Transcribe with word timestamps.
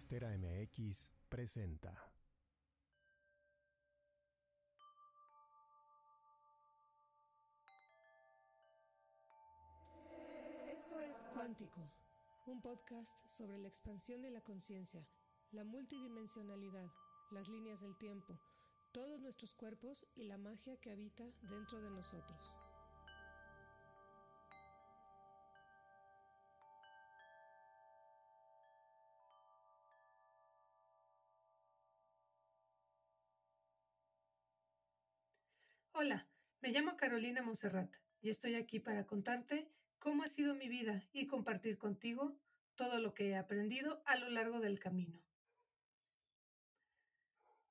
Podcastera 0.00 0.30
MX 0.38 1.12
presenta. 1.28 1.92
Cuántico, 11.34 11.80
un 12.46 12.62
podcast 12.62 13.28
sobre 13.28 13.58
la 13.58 13.68
expansión 13.68 14.22
de 14.22 14.30
la 14.30 14.40
conciencia, 14.40 15.06
la 15.52 15.64
multidimensionalidad, 15.64 16.90
las 17.30 17.50
líneas 17.50 17.82
del 17.82 17.94
tiempo, 17.98 18.40
todos 18.92 19.20
nuestros 19.20 19.52
cuerpos 19.52 20.06
y 20.14 20.24
la 20.24 20.38
magia 20.38 20.78
que 20.78 20.92
habita 20.92 21.24
dentro 21.42 21.78
de 21.82 21.90
nosotros. 21.90 22.69
Hola, 36.02 36.26
me 36.62 36.70
llamo 36.70 36.96
Carolina 36.96 37.42
Monserrat 37.42 37.94
y 38.22 38.30
estoy 38.30 38.54
aquí 38.54 38.80
para 38.80 39.06
contarte 39.06 39.70
cómo 39.98 40.22
ha 40.22 40.28
sido 40.28 40.54
mi 40.54 40.66
vida 40.66 41.06
y 41.12 41.26
compartir 41.26 41.76
contigo 41.76 42.40
todo 42.74 43.00
lo 43.00 43.12
que 43.12 43.28
he 43.28 43.36
aprendido 43.36 44.02
a 44.06 44.16
lo 44.16 44.30
largo 44.30 44.60
del 44.60 44.80
camino. 44.80 45.22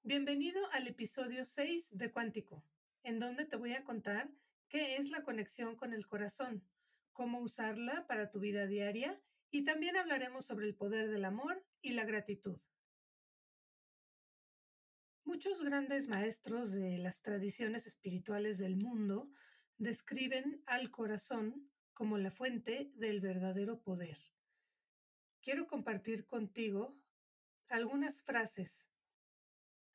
Bienvenido 0.03 0.61
al 0.73 0.85
episodio 0.85 1.43
6 1.43 1.97
de 1.97 2.11
Cuántico, 2.11 2.63
en 3.01 3.17
donde 3.17 3.45
te 3.45 3.55
voy 3.55 3.73
a 3.73 3.83
contar 3.83 4.29
qué 4.67 4.97
es 4.97 5.09
la 5.09 5.23
conexión 5.23 5.75
con 5.75 5.91
el 5.91 6.05
corazón, 6.05 6.63
cómo 7.13 7.39
usarla 7.39 8.05
para 8.05 8.29
tu 8.29 8.39
vida 8.39 8.67
diaria 8.67 9.19
y 9.49 9.63
también 9.63 9.97
hablaremos 9.97 10.45
sobre 10.45 10.67
el 10.67 10.75
poder 10.75 11.09
del 11.09 11.25
amor 11.25 11.65
y 11.81 11.93
la 11.93 12.05
gratitud. 12.05 12.61
Muchos 15.29 15.61
grandes 15.61 16.07
maestros 16.07 16.71
de 16.71 16.97
las 16.97 17.21
tradiciones 17.21 17.85
espirituales 17.85 18.57
del 18.57 18.75
mundo 18.75 19.29
describen 19.77 20.63
al 20.65 20.89
corazón 20.89 21.69
como 21.93 22.17
la 22.17 22.31
fuente 22.31 22.91
del 22.95 23.21
verdadero 23.21 23.79
poder. 23.79 24.17
Quiero 25.43 25.67
compartir 25.67 26.25
contigo 26.25 26.97
algunas 27.67 28.23
frases. 28.23 28.89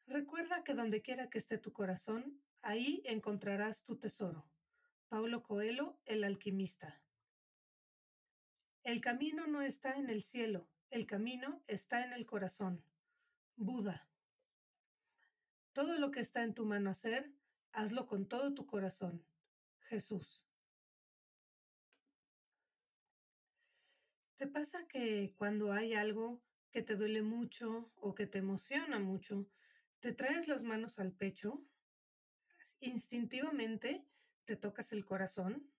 Recuerda 0.06 0.62
que 0.62 0.72
donde 0.72 1.02
quiera 1.02 1.28
que 1.28 1.38
esté 1.38 1.58
tu 1.58 1.72
corazón, 1.72 2.40
ahí 2.62 3.02
encontrarás 3.04 3.84
tu 3.84 3.98
tesoro. 3.98 4.48
Paulo 5.08 5.42
Coelho, 5.42 5.98
el 6.04 6.22
alquimista. 6.22 7.02
El 8.84 9.00
camino 9.00 9.48
no 9.48 9.62
está 9.62 9.94
en 9.94 10.10
el 10.10 10.22
cielo, 10.22 10.70
el 10.90 11.06
camino 11.06 11.64
está 11.66 12.06
en 12.06 12.12
el 12.12 12.24
corazón. 12.24 12.84
Buda. 13.56 14.13
Todo 15.74 15.98
lo 15.98 16.12
que 16.12 16.20
está 16.20 16.44
en 16.44 16.54
tu 16.54 16.64
mano 16.64 16.88
hacer, 16.88 17.34
hazlo 17.72 18.06
con 18.06 18.28
todo 18.28 18.54
tu 18.54 18.64
corazón. 18.64 19.26
Jesús. 19.80 20.46
¿Te 24.36 24.46
pasa 24.46 24.86
que 24.86 25.34
cuando 25.36 25.72
hay 25.72 25.94
algo 25.94 26.40
que 26.70 26.82
te 26.82 26.94
duele 26.94 27.22
mucho 27.22 27.90
o 27.96 28.14
que 28.14 28.28
te 28.28 28.38
emociona 28.38 29.00
mucho, 29.00 29.50
te 29.98 30.12
traes 30.12 30.46
las 30.46 30.62
manos 30.62 31.00
al 31.00 31.10
pecho? 31.10 31.66
Instintivamente 32.78 34.06
te 34.44 34.54
tocas 34.54 34.92
el 34.92 35.04
corazón. 35.04 35.72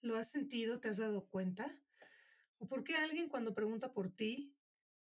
¿Lo 0.00 0.16
has 0.16 0.30
sentido? 0.30 0.80
¿Te 0.80 0.88
has 0.88 0.96
dado 0.96 1.26
cuenta? 1.26 1.70
¿O 2.56 2.66
por 2.66 2.84
qué 2.84 2.94
alguien 2.94 3.28
cuando 3.28 3.54
pregunta 3.54 3.92
por 3.92 4.10
ti, 4.10 4.56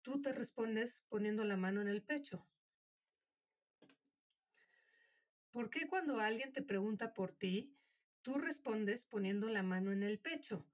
tú 0.01 0.21
te 0.21 0.31
respondes 0.31 1.03
poniendo 1.09 1.43
la 1.43 1.57
mano 1.57 1.81
en 1.81 1.89
el 1.89 2.01
pecho? 2.01 2.47
¿Por 5.53 5.69
qué 5.69 5.87
cuando 5.87 6.19
alguien 6.19 6.51
te 6.51 6.63
pregunta 6.63 7.13
por 7.13 7.31
ti, 7.31 7.77
tú 8.23 8.39
respondes 8.39 9.05
poniendo 9.05 9.49
la 9.49 9.61
mano 9.61 9.91
en 9.91 10.01
el 10.01 10.17
pecho? 10.17 10.65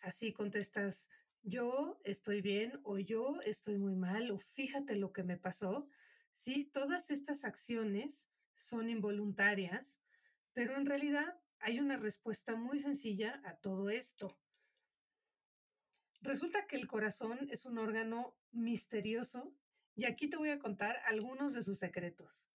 Así 0.00 0.32
contestas, 0.32 1.06
yo 1.42 2.00
estoy 2.02 2.40
bien 2.42 2.80
o 2.82 2.98
yo 2.98 3.40
estoy 3.42 3.78
muy 3.78 3.94
mal 3.94 4.32
o 4.32 4.38
fíjate 4.40 4.96
lo 4.96 5.12
que 5.12 5.22
me 5.22 5.36
pasó. 5.36 5.86
Sí, 6.32 6.64
todas 6.64 7.12
estas 7.12 7.44
acciones 7.44 8.32
son 8.56 8.90
involuntarias, 8.90 10.02
pero 10.54 10.74
en 10.74 10.86
realidad 10.86 11.40
hay 11.60 11.78
una 11.78 11.96
respuesta 11.96 12.56
muy 12.56 12.80
sencilla 12.80 13.40
a 13.44 13.58
todo 13.58 13.90
esto. 13.90 14.40
Resulta 16.20 16.66
que 16.66 16.74
el 16.74 16.88
corazón 16.88 17.48
es 17.48 17.64
un 17.64 17.78
órgano 17.78 18.36
misterioso 18.50 19.54
y 19.94 20.06
aquí 20.06 20.28
te 20.28 20.36
voy 20.36 20.50
a 20.50 20.58
contar 20.58 20.96
algunos 21.06 21.52
de 21.52 21.62
sus 21.62 21.78
secretos. 21.78 22.49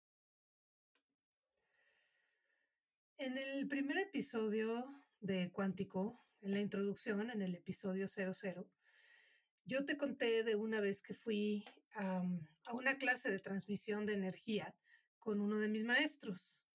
En 3.23 3.37
el 3.37 3.69
primer 3.69 3.97
episodio 3.99 5.01
de 5.21 5.49
Cuántico, 5.49 6.21
en 6.41 6.51
la 6.51 6.59
introducción, 6.59 7.31
en 7.31 7.41
el 7.41 7.55
episodio 7.55 8.09
00, 8.09 8.69
yo 9.63 9.85
te 9.85 9.97
conté 9.97 10.43
de 10.43 10.57
una 10.57 10.81
vez 10.81 11.01
que 11.01 11.13
fui 11.13 11.63
a 11.95 12.21
una 12.73 12.97
clase 12.97 13.31
de 13.31 13.39
transmisión 13.39 14.05
de 14.05 14.15
energía 14.15 14.75
con 15.19 15.39
uno 15.39 15.57
de 15.59 15.69
mis 15.69 15.85
maestros. 15.85 16.67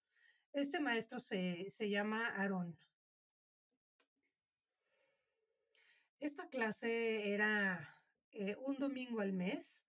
Este 0.55 0.81
maestro 0.81 1.21
se, 1.21 1.69
llama 1.81 2.27
Aarón. 2.29 2.79
Esta 6.19 6.49
clase 6.49 7.35
era 7.35 8.03
eh, 8.31 8.57
un 8.65 8.79
domingo 8.79 9.21
al 9.21 9.35
mes 9.35 9.85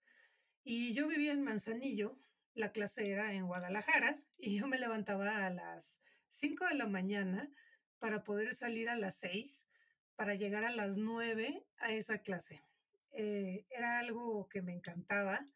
y 0.66 0.94
yo 0.94 1.08
vivía 1.08 1.31
en 1.31 1.41
Manzanillo, 1.41 2.20
la 2.53 2.74
clase 2.74 3.09
era 3.09 3.31
en 3.34 3.47
Guadalajara 3.47 4.22
y 4.38 4.59
yo 4.59 4.68
me 4.68 4.78
levantaba 4.78 5.46
a 5.46 5.50
las 5.52 6.02
5 6.29 6.67
de 6.67 6.75
la 6.75 6.88
mañana 6.88 7.51
para 8.00 8.23
poder 8.23 8.53
salir 8.53 8.90
a 8.90 8.95
las 8.95 9.17
6 9.17 9.67
para 10.16 10.35
llegar 10.35 10.66
a 10.66 10.75
las 10.75 10.97
9 10.97 11.66
a 11.78 11.94
esa 11.94 12.19
clase. 12.19 12.63
Eh, 13.12 13.66
era 13.69 14.00
algo 14.00 14.50
que 14.50 14.62
me 14.62 14.73
encantaba. 14.73 15.47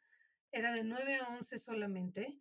Era 0.52 0.72
de 0.72 0.84
9 0.84 1.16
a 1.18 1.28
11 1.36 1.60
solamente. 1.60 2.40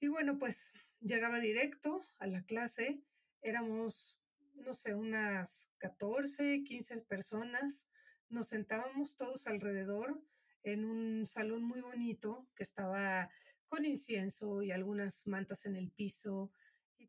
Y 0.00 0.08
bueno, 0.08 0.38
pues 0.38 0.72
llegaba 1.00 1.38
directo 1.40 2.00
a 2.18 2.26
la 2.26 2.42
clase. 2.42 3.02
Éramos, 3.40 4.18
no 4.54 4.74
sé, 4.74 4.94
unas 4.94 5.70
14, 5.78 6.64
15 6.64 6.98
personas. 7.02 7.88
Nos 8.28 8.48
sentábamos 8.48 9.16
todos 9.16 9.46
alrededor 9.46 10.20
en 10.64 10.84
un 10.84 11.26
salón 11.26 11.62
muy 11.62 11.80
bonito 11.80 12.48
que 12.56 12.62
estaba 12.62 13.30
con 13.68 13.84
incienso 13.84 14.62
y 14.62 14.72
algunas 14.72 15.26
mantas 15.26 15.66
en 15.66 15.76
el 15.76 15.90
piso. 15.90 16.50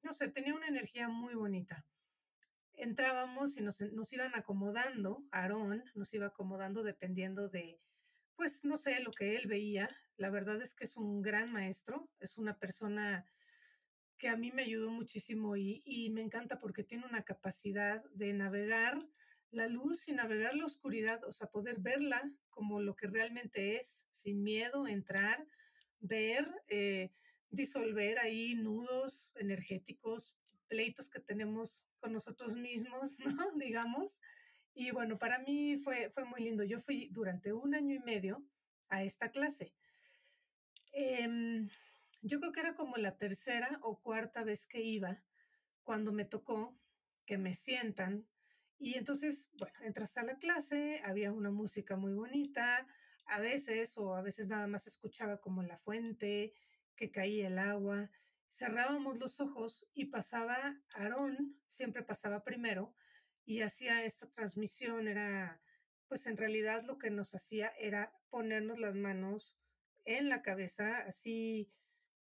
No 0.05 0.13
sé, 0.13 0.29
tenía 0.29 0.53
una 0.53 0.67
energía 0.67 1.09
muy 1.09 1.33
bonita. 1.33 1.83
Entrábamos 2.73 3.57
y 3.57 3.63
nos, 3.63 3.81
nos 3.81 4.13
iban 4.13 4.35
acomodando, 4.35 5.25
Aarón 5.31 5.83
nos 5.95 6.13
iba 6.13 6.27
acomodando 6.27 6.83
dependiendo 6.83 7.49
de, 7.49 7.81
pues 8.35 8.63
no 8.63 8.77
sé, 8.77 9.01
lo 9.01 9.09
que 9.09 9.35
él 9.35 9.47
veía. 9.47 9.89
La 10.15 10.29
verdad 10.29 10.61
es 10.61 10.75
que 10.75 10.83
es 10.83 10.95
un 10.95 11.23
gran 11.23 11.51
maestro, 11.51 12.07
es 12.19 12.37
una 12.37 12.59
persona 12.59 13.25
que 14.19 14.29
a 14.29 14.37
mí 14.37 14.51
me 14.51 14.61
ayudó 14.61 14.91
muchísimo 14.91 15.57
y, 15.57 15.81
y 15.83 16.11
me 16.11 16.21
encanta 16.21 16.59
porque 16.59 16.83
tiene 16.83 17.07
una 17.07 17.23
capacidad 17.23 18.03
de 18.11 18.31
navegar 18.33 19.09
la 19.49 19.67
luz 19.67 20.07
y 20.07 20.13
navegar 20.13 20.55
la 20.55 20.65
oscuridad, 20.65 21.23
o 21.25 21.31
sea, 21.31 21.47
poder 21.47 21.77
verla 21.79 22.31
como 22.51 22.79
lo 22.79 22.95
que 22.95 23.07
realmente 23.07 23.77
es, 23.77 24.05
sin 24.11 24.43
miedo, 24.43 24.87
entrar, 24.87 25.47
ver, 25.99 26.47
eh, 26.67 27.11
disolver 27.55 28.19
ahí 28.19 28.55
nudos 28.55 29.31
energéticos, 29.35 30.35
pleitos 30.67 31.09
que 31.09 31.19
tenemos 31.19 31.85
con 31.99 32.13
nosotros 32.13 32.55
mismos, 32.55 33.17
¿no? 33.47 33.51
Digamos. 33.53 34.21
Y 34.73 34.91
bueno, 34.91 35.17
para 35.17 35.39
mí 35.39 35.77
fue, 35.77 36.09
fue 36.09 36.25
muy 36.25 36.41
lindo. 36.41 36.63
Yo 36.63 36.79
fui 36.79 37.09
durante 37.11 37.53
un 37.53 37.73
año 37.75 37.95
y 37.95 37.99
medio 37.99 38.45
a 38.89 39.03
esta 39.03 39.31
clase. 39.31 39.73
Em, 40.91 41.69
yo 42.21 42.39
creo 42.39 42.51
que 42.51 42.59
era 42.59 42.75
como 42.75 42.97
la 42.97 43.17
tercera 43.17 43.79
o 43.81 44.01
cuarta 44.01 44.43
vez 44.43 44.67
que 44.67 44.81
iba 44.81 45.23
cuando 45.83 46.11
me 46.11 46.25
tocó 46.25 46.77
que 47.25 47.37
me 47.37 47.53
sientan 47.53 48.27
y 48.77 48.97
entonces, 48.97 49.49
bueno, 49.53 49.73
entras 49.81 50.17
a 50.17 50.23
la 50.23 50.37
clase, 50.37 51.01
había 51.05 51.31
una 51.31 51.51
música 51.51 51.95
muy 51.95 52.13
bonita, 52.13 52.87
a 53.25 53.39
veces 53.39 53.97
o 53.97 54.15
a 54.15 54.21
veces 54.21 54.47
nada 54.47 54.67
más 54.67 54.85
escuchaba 54.87 55.39
como 55.39 55.63
la 55.63 55.77
fuente, 55.77 56.53
que 56.95 57.11
caía 57.11 57.47
el 57.47 57.59
agua, 57.59 58.09
cerrábamos 58.49 59.19
los 59.19 59.39
ojos 59.39 59.87
y 59.93 60.05
pasaba 60.05 60.81
Aarón, 60.93 61.59
siempre 61.67 62.03
pasaba 62.03 62.43
primero, 62.43 62.95
y 63.45 63.61
hacía 63.61 64.03
esta 64.03 64.29
transmisión, 64.31 65.07
era, 65.07 65.61
pues 66.07 66.25
en 66.25 66.37
realidad 66.37 66.83
lo 66.83 66.97
que 66.97 67.11
nos 67.11 67.35
hacía 67.35 67.71
era 67.79 68.13
ponernos 68.29 68.79
las 68.79 68.95
manos 68.95 69.55
en 70.05 70.29
la 70.29 70.41
cabeza, 70.41 70.99
así, 70.99 71.71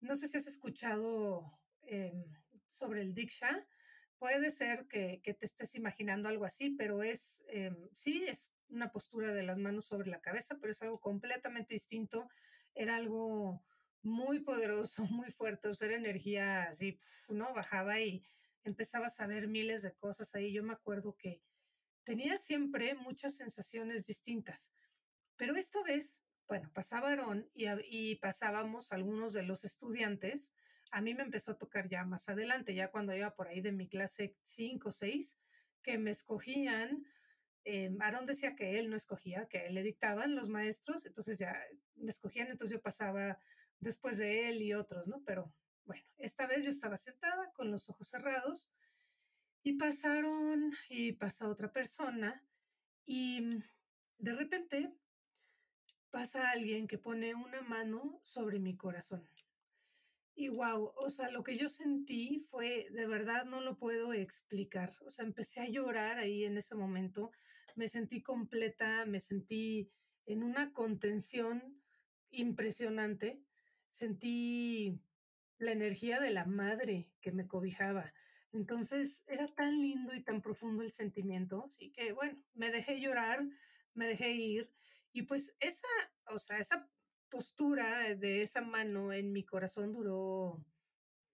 no 0.00 0.16
sé 0.16 0.28
si 0.28 0.36
has 0.36 0.46
escuchado 0.46 1.58
em, 1.82 2.24
sobre 2.68 3.02
el 3.02 3.14
Diksha, 3.14 3.66
puede 4.18 4.50
ser 4.52 4.86
que, 4.86 5.20
te 5.24 5.46
estés 5.46 5.74
imaginando 5.74 6.28
algo 6.28 6.44
así, 6.44 6.70
pero 6.70 7.02
es, 7.02 7.42
em, 7.48 7.88
sí, 7.92 8.24
es 8.28 8.52
una 8.68 8.90
postura 8.90 9.32
de 9.32 9.42
las 9.42 9.58
manos 9.58 9.86
sobre 9.86 10.08
la 10.08 10.20
cabeza, 10.20 10.58
pero 10.60 10.70
es 10.70 10.80
algo 10.80 11.00
completamente 11.00 11.74
distinto. 11.74 12.28
Era 12.74 12.96
algo 12.96 13.64
muy 14.02 14.40
poderoso, 14.40 15.04
muy 15.06 15.30
fuerte, 15.30 15.68
o 15.68 15.74
sea, 15.74 15.90
energía 15.92 16.64
así, 16.64 16.98
¿no? 17.28 17.52
Bajaba 17.54 18.00
y 18.00 18.24
empezaba 18.64 19.06
a 19.06 19.10
saber 19.10 19.48
miles 19.48 19.82
de 19.82 19.94
cosas 19.94 20.34
ahí. 20.34 20.52
Yo 20.52 20.62
me 20.62 20.72
acuerdo 20.72 21.16
que 21.16 21.42
tenía 22.04 22.38
siempre 22.38 22.94
muchas 22.94 23.36
sensaciones 23.36 24.06
distintas, 24.06 24.72
pero 25.36 25.56
esta 25.56 25.82
vez, 25.82 26.22
bueno, 26.48 26.70
pasaba 26.72 27.08
Aarón 27.08 27.50
y, 27.54 27.66
y 27.88 28.16
pasábamos 28.16 28.92
algunos 28.92 29.32
de 29.32 29.44
los 29.44 29.64
estudiantes. 29.64 30.54
A 30.90 31.00
mí 31.00 31.14
me 31.14 31.22
empezó 31.22 31.52
a 31.52 31.58
tocar 31.58 31.88
ya 31.88 32.04
más 32.04 32.28
adelante, 32.28 32.74
ya 32.74 32.90
cuando 32.90 33.14
iba 33.14 33.34
por 33.34 33.48
ahí 33.48 33.60
de 33.60 33.72
mi 33.72 33.88
clase 33.88 34.36
5 34.42 34.88
o 34.88 34.92
6, 34.92 35.40
que 35.82 35.98
me 35.98 36.10
escogían. 36.10 37.06
Eh, 37.64 37.96
Aarón 38.00 38.26
decía 38.26 38.56
que 38.56 38.78
él 38.78 38.90
no 38.90 38.96
escogía, 38.96 39.46
que 39.46 39.70
le 39.70 39.82
dictaban 39.82 40.34
los 40.34 40.48
maestros, 40.48 41.06
entonces 41.06 41.38
ya 41.38 41.54
me 41.94 42.10
escogían, 42.10 42.48
entonces 42.48 42.76
yo 42.76 42.82
pasaba 42.82 43.38
después 43.82 44.16
de 44.16 44.48
él 44.48 44.62
y 44.62 44.72
otros, 44.72 45.08
¿no? 45.08 45.22
Pero 45.26 45.52
bueno, 45.84 46.04
esta 46.16 46.46
vez 46.46 46.64
yo 46.64 46.70
estaba 46.70 46.96
sentada 46.96 47.52
con 47.52 47.70
los 47.70 47.90
ojos 47.90 48.08
cerrados 48.08 48.72
y 49.62 49.74
pasaron 49.74 50.72
y 50.88 51.12
pasa 51.12 51.48
otra 51.48 51.72
persona 51.72 52.42
y 53.04 53.58
de 54.18 54.32
repente 54.34 54.94
pasa 56.10 56.50
alguien 56.50 56.86
que 56.86 56.98
pone 56.98 57.34
una 57.34 57.60
mano 57.62 58.20
sobre 58.22 58.60
mi 58.60 58.76
corazón. 58.76 59.28
Y 60.34 60.48
wow, 60.48 60.92
o 60.96 61.10
sea, 61.10 61.30
lo 61.30 61.42
que 61.42 61.58
yo 61.58 61.68
sentí 61.68 62.38
fue, 62.38 62.88
de 62.90 63.06
verdad 63.06 63.44
no 63.44 63.60
lo 63.60 63.76
puedo 63.76 64.12
explicar. 64.12 64.96
O 65.04 65.10
sea, 65.10 65.24
empecé 65.24 65.60
a 65.60 65.68
llorar 65.68 66.18
ahí 66.18 66.44
en 66.44 66.56
ese 66.56 66.74
momento, 66.74 67.32
me 67.74 67.88
sentí 67.88 68.22
completa, 68.22 69.04
me 69.06 69.20
sentí 69.20 69.90
en 70.24 70.42
una 70.42 70.72
contención 70.72 71.82
impresionante, 72.30 73.42
sentí 73.92 75.00
la 75.58 75.72
energía 75.72 76.20
de 76.20 76.30
la 76.30 76.44
madre 76.44 77.12
que 77.20 77.30
me 77.30 77.46
cobijaba. 77.46 78.12
Entonces 78.52 79.24
era 79.28 79.46
tan 79.48 79.80
lindo 79.80 80.14
y 80.14 80.22
tan 80.22 80.42
profundo 80.42 80.82
el 80.82 80.92
sentimiento, 80.92 81.64
así 81.64 81.90
que 81.92 82.12
bueno, 82.12 82.42
me 82.54 82.70
dejé 82.70 83.00
llorar, 83.00 83.42
me 83.94 84.06
dejé 84.06 84.32
ir 84.32 84.72
y 85.12 85.22
pues 85.22 85.56
esa, 85.60 85.88
o 86.26 86.38
sea, 86.38 86.58
esa 86.58 86.90
postura 87.28 88.14
de 88.14 88.42
esa 88.42 88.62
mano 88.62 89.12
en 89.12 89.32
mi 89.32 89.44
corazón 89.44 89.92
duró 89.92 90.64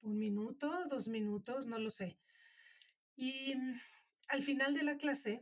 un 0.00 0.18
minuto, 0.18 0.70
dos 0.88 1.08
minutos, 1.08 1.66
no 1.66 1.78
lo 1.78 1.90
sé. 1.90 2.18
Y 3.16 3.54
mm, 3.56 3.80
al 4.28 4.42
final 4.42 4.74
de 4.74 4.84
la 4.84 4.96
clase, 4.96 5.40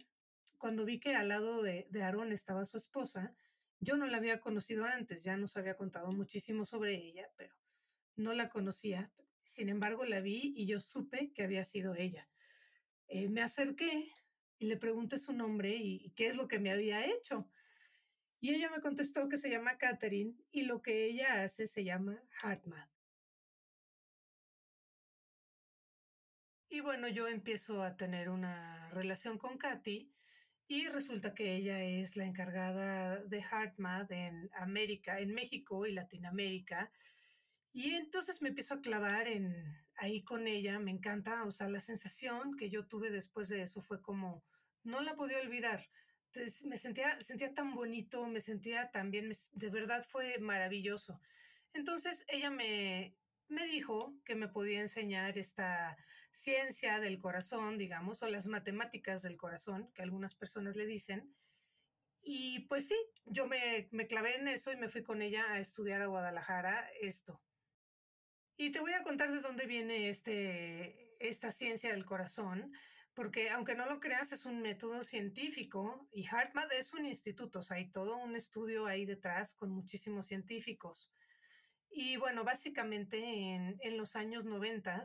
cuando 0.59 0.85
vi 0.85 0.99
que 0.99 1.15
al 1.15 1.29
lado 1.29 1.63
de, 1.63 1.87
de 1.91 2.03
Aarón 2.03 2.33
estaba 2.33 2.65
su 2.65 2.79
esposa, 2.79 3.35
yo 3.81 3.97
no 3.97 4.07
la 4.07 4.17
había 4.17 4.41
conocido 4.41 4.85
antes, 4.85 5.25
ya 5.25 5.37
nos 5.37 5.57
había 5.57 5.77
contado 5.77 6.11
muchísimo 6.13 6.65
sobre 6.65 6.95
ella, 6.95 7.31
pero 7.37 7.55
no 8.17 8.33
la 8.33 8.49
conocía. 8.49 9.13
Sin 9.43 9.69
embargo, 9.69 10.05
la 10.05 10.21
vi 10.21 10.55
y 10.57 10.67
yo 10.67 10.81
supe 10.81 11.33
que 11.33 11.45
había 11.45 11.65
sido 11.65 11.95
ella. 11.95 12.29
Eh, 13.09 13.29
me 13.29 13.43
acerqué 13.43 14.13
y 14.59 14.67
le 14.67 14.77
pregunté 14.77 15.19
su 15.19 15.33
nombre 15.33 15.77
y, 15.77 16.11
qué 16.17 16.27
es 16.27 16.37
lo 16.37 16.49
que 16.49 16.59
me 16.59 16.71
había 16.71 17.07
hecho. 17.07 17.51
Y 18.41 18.55
ella 18.55 18.71
me 18.71 18.81
contestó 18.81 19.29
que 19.29 19.37
se 19.37 19.51
llama 19.51 19.79
Catherine 19.79 20.35
y 20.51 20.63
lo 20.63 20.83
que 20.83 21.07
ella 21.07 21.43
hace 21.43 21.67
se 21.67 21.85
llama 21.85 22.23
HeartMath. 22.43 22.91
Y 26.69 26.81
bueno, 26.81 27.09
yo 27.09 27.29
empiezo 27.29 27.83
a 27.83 27.97
tener 27.97 28.29
una 28.29 28.91
relación 28.91 29.39
con 29.39 29.57
Katy 29.57 30.13
y 30.69 30.89
resulta 30.89 31.35
que 31.35 31.55
ella 31.55 31.83
es 31.83 32.17
la 32.17 32.25
encargada 32.25 33.23
de 33.25 33.41
HeartMath 33.41 34.11
en 34.11 34.51
América, 34.55 35.21
en 35.21 35.33
México 35.33 35.87
y 35.87 35.93
Latinoamérica. 35.93 36.91
Y 37.73 37.95
entonces 37.95 38.43
me 38.43 38.49
empiezo 38.49 38.75
a 38.75 38.81
clavar 38.81 39.29
en 39.29 39.55
ahí 39.97 40.23
con 40.23 40.47
ella, 40.47 40.79
me 40.79 40.91
encanta, 40.91 41.45
o 41.45 41.51
sea, 41.51 41.69
la 41.69 41.81
sensación 41.81 42.57
que 42.57 42.69
yo 42.69 42.87
tuve 42.87 43.11
después 43.11 43.49
de 43.49 43.63
eso 43.63 43.81
fue 43.81 44.03
como, 44.03 44.45
no 44.83 45.01
la 45.01 45.15
podía 45.15 45.41
olvidar. 45.41 45.81
Entonces, 46.27 46.67
me 46.67 46.77
sentía, 46.77 47.21
sentía 47.23 47.55
tan 47.55 47.75
bonito, 47.75 48.27
me 48.27 48.41
sentía 48.41 48.91
tan 48.91 49.11
de 49.11 49.71
verdad 49.71 50.05
fue 50.09 50.39
maravilloso. 50.39 51.21
Entonces 51.73 52.25
ella 52.29 52.51
me, 52.51 53.17
me 53.49 53.67
dijo 53.67 54.15
que 54.25 54.35
me 54.35 54.49
podía 54.49 54.81
enseñar 54.81 55.39
esta 55.39 55.97
ciencia 56.31 57.01
del 57.01 57.19
corazón, 57.19 57.79
digamos, 57.79 58.23
o 58.23 58.29
las 58.29 58.47
matemáticas 58.49 59.23
del 59.23 59.37
corazón, 59.37 59.91
que 59.95 60.03
algunas 60.03 60.35
personas 60.35 60.77
le 60.77 60.87
dicen. 60.87 61.35
Y 62.23 62.67
pues 62.69 62.89
sí, 62.89 62.97
yo 63.25 63.47
me, 63.47 63.89
me 63.93 64.07
clavé 64.07 64.37
en 64.37 64.49
eso 64.49 64.73
y 64.73 64.77
me 64.77 64.89
fui 64.89 65.03
con 65.03 65.23
ella 65.23 65.45
a 65.53 65.61
estudiar 65.61 66.03
a 66.03 66.07
Guadalajara 66.07 66.91
esto. 67.01 67.41
Y 68.57 68.71
te 68.71 68.81
voy 68.81 68.95
a 68.95 69.03
contar 69.03 69.31
de 69.31 69.41
dónde 69.41 69.67
viene 69.67 70.09
este, 70.09 71.15
esta 71.21 71.51
ciencia 71.51 71.93
del 71.93 72.07
corazón, 72.07 72.73
porque 73.13 73.51
aunque 73.51 73.75
no 73.75 73.87
lo 73.87 74.01
creas, 74.01 74.33
es 74.33 74.45
un 74.45 74.61
método 74.61 75.03
científico 75.03 76.09
y 76.11 76.25
HeartMath 76.25 76.73
es 76.73 76.95
un 76.95 77.07
instituto, 77.07 77.61
o 77.61 77.73
hay 77.73 77.91
todo 77.91 78.17
un 78.17 78.35
estudio 78.35 78.87
ahí 78.87 79.05
detrás 79.05 79.55
con 79.55 79.71
muchísimos 79.71 80.27
científicos. 80.27 81.13
Y 81.99 82.17
bueno, 82.19 82.45
básicamente 82.45 83.19
en, 83.25 83.79
en 83.81 83.97
los 83.97 84.17
años 84.17 84.45
90, 84.45 85.03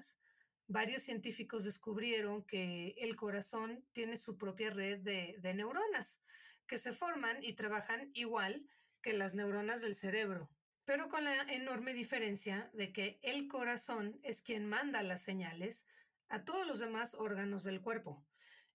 varios 0.68 1.04
científicos 1.04 1.64
descubrieron 1.64 2.44
que 2.44 2.96
el 2.98 3.16
corazón 3.16 3.86
tiene 3.94 4.18
su 4.18 4.38
propia 4.38 4.72
red 4.72 5.00
de, 5.00 5.38
de 5.40 5.54
neuronas 5.54 6.22
que 6.68 6.78
se 6.78 6.92
forman 6.92 7.42
y 7.42 7.54
trabajan 7.54 8.12
igual 8.14 8.68
que 9.02 9.14
las 9.14 9.36
neuronas 9.36 9.82
del 9.82 9.96
cerebro 9.96 10.50
pero 10.84 11.08
con 11.08 11.24
la 11.24 11.44
enorme 11.44 11.94
diferencia 11.94 12.70
de 12.74 12.92
que 12.92 13.20
el 13.24 13.48
corazón 13.48 14.20
es 14.24 14.42
quien 14.42 14.68
manda 14.68 15.02
las 15.04 15.22
señales 15.22 15.86
a 16.28 16.44
todos 16.44 16.68
los 16.68 16.80
demás 16.80 17.16
órganos 17.16 17.64
del 17.64 17.80
cuerpo. 17.80 18.26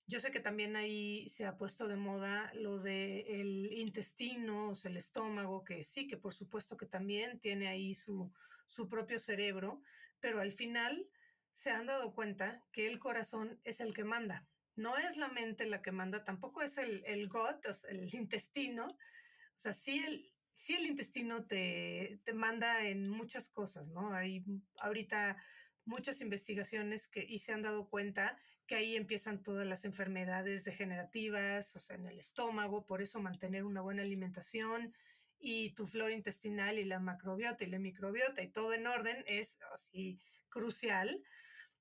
Yo 0.09 0.21
sé 0.21 0.31
que 0.31 0.39
también 0.39 0.77
ahí 0.77 1.29
se 1.29 1.47
ha 1.47 1.57
puesto 1.57 1.89
de 1.89 1.97
moda 1.97 2.53
lo 2.55 2.79
del 2.79 3.73
intestino, 3.73 4.71
o 4.71 4.75
sea, 4.77 4.91
el 4.91 4.97
estómago, 4.97 5.65
que 5.65 5.83
sí, 5.83 6.07
que 6.07 6.17
por 6.17 6.33
supuesto 6.33 6.77
que 6.77 6.87
también 6.87 7.41
tiene 7.41 7.67
ahí 7.67 7.93
su, 7.93 8.33
su 8.69 8.89
propio 8.89 9.19
cerebro, 9.19 9.83
pero 10.21 10.41
al 10.41 10.53
final 10.53 11.11
se 11.53 11.71
han 11.71 11.87
dado 11.87 12.15
cuenta 12.15 12.65
que 12.71 12.87
el 12.87 13.01
corazón 13.01 13.61
es 13.65 13.81
el 13.81 13.95
que 13.95 14.05
manda. 14.05 14.47
No 14.77 14.97
es 14.97 15.17
la 15.17 15.29
mente 15.29 15.67
la 15.67 15.83
que 15.83 15.91
manda, 15.91 16.23
tampoco 16.23 16.63
es 16.63 16.79
el, 16.79 17.03
el 17.07 17.29
gut, 17.29 17.67
el 17.89 18.15
intestino. 18.15 18.87
O 18.87 19.59
sea, 19.59 19.73
sí 19.73 20.05
el, 20.07 20.33
sí 20.55 20.75
el 20.75 20.87
intestino 20.87 21.47
te, 21.47 22.21
te 22.25 22.33
manda 22.33 22.87
en 22.87 23.09
muchas 23.09 23.49
cosas, 23.49 23.89
¿no? 23.89 24.13
Hay 24.13 24.45
ahorita 24.79 25.37
muchas 25.85 26.21
investigaciones 26.21 27.09
que, 27.09 27.25
y 27.27 27.39
se 27.39 27.53
han 27.53 27.63
dado 27.63 27.89
cuenta 27.89 28.39
que 28.67 28.75
ahí 28.75 28.97
empiezan 28.97 29.43
todas 29.43 29.67
las 29.67 29.85
enfermedades 29.85 30.65
degenerativas, 30.65 31.77
o 31.77 31.81
sea, 31.81 31.97
en 31.97 32.07
el 32.07 32.19
estómago, 32.19 32.85
por 32.85 33.01
eso 33.01 33.21
mantener 33.21 33.65
una 33.65 33.81
buena 33.81 34.03
alimentación 34.03 34.93
y 35.39 35.71
tu 35.75 35.87
flora 35.87 36.13
intestinal 36.13 36.79
y 36.79 36.85
la 36.85 36.99
macrobiota 36.99 37.65
y 37.65 37.69
la 37.69 37.79
microbiota 37.79 38.43
y 38.43 38.51
todo 38.51 38.73
en 38.73 38.87
orden 38.87 39.23
es 39.27 39.59
así 39.73 40.21
crucial, 40.49 41.23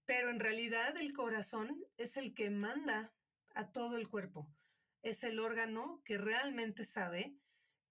pero 0.05 0.29
en 0.29 0.39
realidad 0.39 0.95
el 0.97 1.13
corazón 1.13 1.83
es 1.97 2.17
el 2.17 2.33
que 2.33 2.49
manda 2.49 3.13
a 3.55 3.71
todo 3.71 3.97
el 3.97 4.09
cuerpo, 4.09 4.47
es 5.01 5.23
el 5.23 5.39
órgano 5.39 6.01
que 6.05 6.17
realmente 6.17 6.85
sabe 6.85 7.35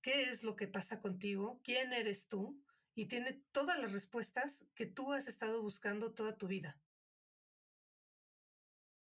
qué 0.01 0.25
es 0.25 0.43
lo 0.43 0.55
que 0.55 0.69
pasa 0.69 1.01
contigo, 1.01 1.61
quién 1.65 1.93
eres 1.93 2.29
tú, 2.29 2.61
y 2.95 3.07
tiene 3.07 3.43
todas 3.51 3.79
las 3.79 3.93
respuestas 3.93 4.67
que 4.75 4.87
tú 4.87 5.13
has 5.13 5.27
estado 5.27 5.63
buscando 5.63 6.13
toda 6.13 6.37
tu 6.37 6.47
vida. 6.47 6.79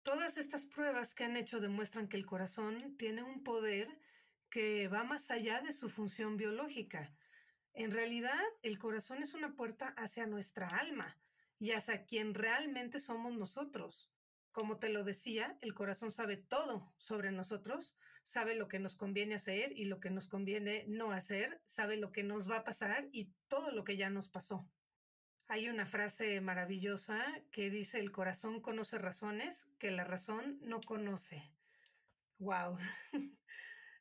Todas 0.09 0.37
estas 0.37 0.65
pruebas 0.65 1.13
que 1.13 1.23
han 1.23 1.37
hecho 1.37 1.59
demuestran 1.59 2.07
que 2.07 2.17
el 2.17 2.25
corazón 2.25 2.97
tiene 2.97 3.21
un 3.21 3.43
poder 3.43 3.95
que 4.49 4.87
va 4.87 5.03
más 5.03 5.29
allá 5.29 5.61
de 5.61 5.71
su 5.71 5.87
función 5.87 6.35
biológica. 6.35 7.13
En 7.75 7.91
realidad, 7.91 8.41
el 8.63 8.79
corazón 8.79 9.21
es 9.21 9.35
una 9.35 9.55
puerta 9.55 9.89
hacia 9.97 10.25
nuestra 10.25 10.67
alma 10.67 11.15
y 11.59 11.73
hacia 11.73 12.05
quien 12.05 12.33
realmente 12.33 12.99
somos 12.99 13.35
nosotros. 13.35 14.11
Como 14.51 14.79
te 14.79 14.89
lo 14.89 15.03
decía, 15.03 15.59
el 15.61 15.75
corazón 15.75 16.11
sabe 16.11 16.37
todo 16.37 16.91
sobre 16.97 17.31
nosotros, 17.31 17.95
sabe 18.23 18.55
lo 18.55 18.67
que 18.67 18.79
nos 18.79 18.95
conviene 18.95 19.35
hacer 19.35 19.73
y 19.77 19.85
lo 19.85 19.99
que 19.99 20.09
nos 20.09 20.25
conviene 20.25 20.85
no 20.87 21.11
hacer, 21.11 21.61
sabe 21.65 21.97
lo 21.97 22.11
que 22.11 22.23
nos 22.23 22.49
va 22.49 22.57
a 22.57 22.63
pasar 22.63 23.07
y 23.11 23.31
todo 23.47 23.71
lo 23.71 23.83
que 23.83 23.95
ya 23.95 24.09
nos 24.09 24.27
pasó. 24.27 24.67
Hay 25.51 25.67
una 25.67 25.87
frase 25.87 26.41
maravillosa 26.41 27.19
que 27.49 27.71
dice, 27.71 27.99
el 27.99 28.11
corazón 28.11 28.61
conoce 28.61 28.99
razones 28.99 29.67
que 29.79 29.89
la 29.89 30.03
razón 30.03 30.59
no 30.61 30.79
conoce. 30.79 31.51
¡Wow! 32.37 32.77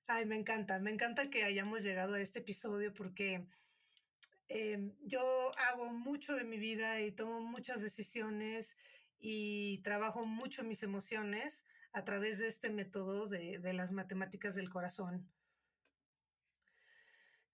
Ay, 0.07 0.27
me 0.27 0.37
encanta, 0.37 0.79
me 0.79 0.91
encanta 0.91 1.31
que 1.31 1.45
hayamos 1.45 1.83
llegado 1.83 2.15
a 2.15 2.21
este 2.21 2.41
episodio 2.41 2.93
porque 2.93 3.49
em, 4.49 4.95
yo 5.01 5.23
hago 5.71 5.91
mucho 5.95 6.37
de 6.37 6.45
mi 6.45 6.59
vida 6.59 7.01
y 7.01 7.13
tomo 7.13 7.41
muchas 7.41 7.81
decisiones 7.81 8.77
y 9.19 9.79
trabajo 9.79 10.27
mucho 10.27 10.65
mis 10.65 10.83
emociones 10.83 11.67
a 11.95 12.05
través 12.05 12.39
de 12.41 12.47
este 12.47 12.69
método 12.69 13.27
de, 13.27 13.59
de 13.59 13.73
las 13.73 13.93
matemáticas 13.93 14.55
del 14.55 14.69
corazón. 14.69 15.27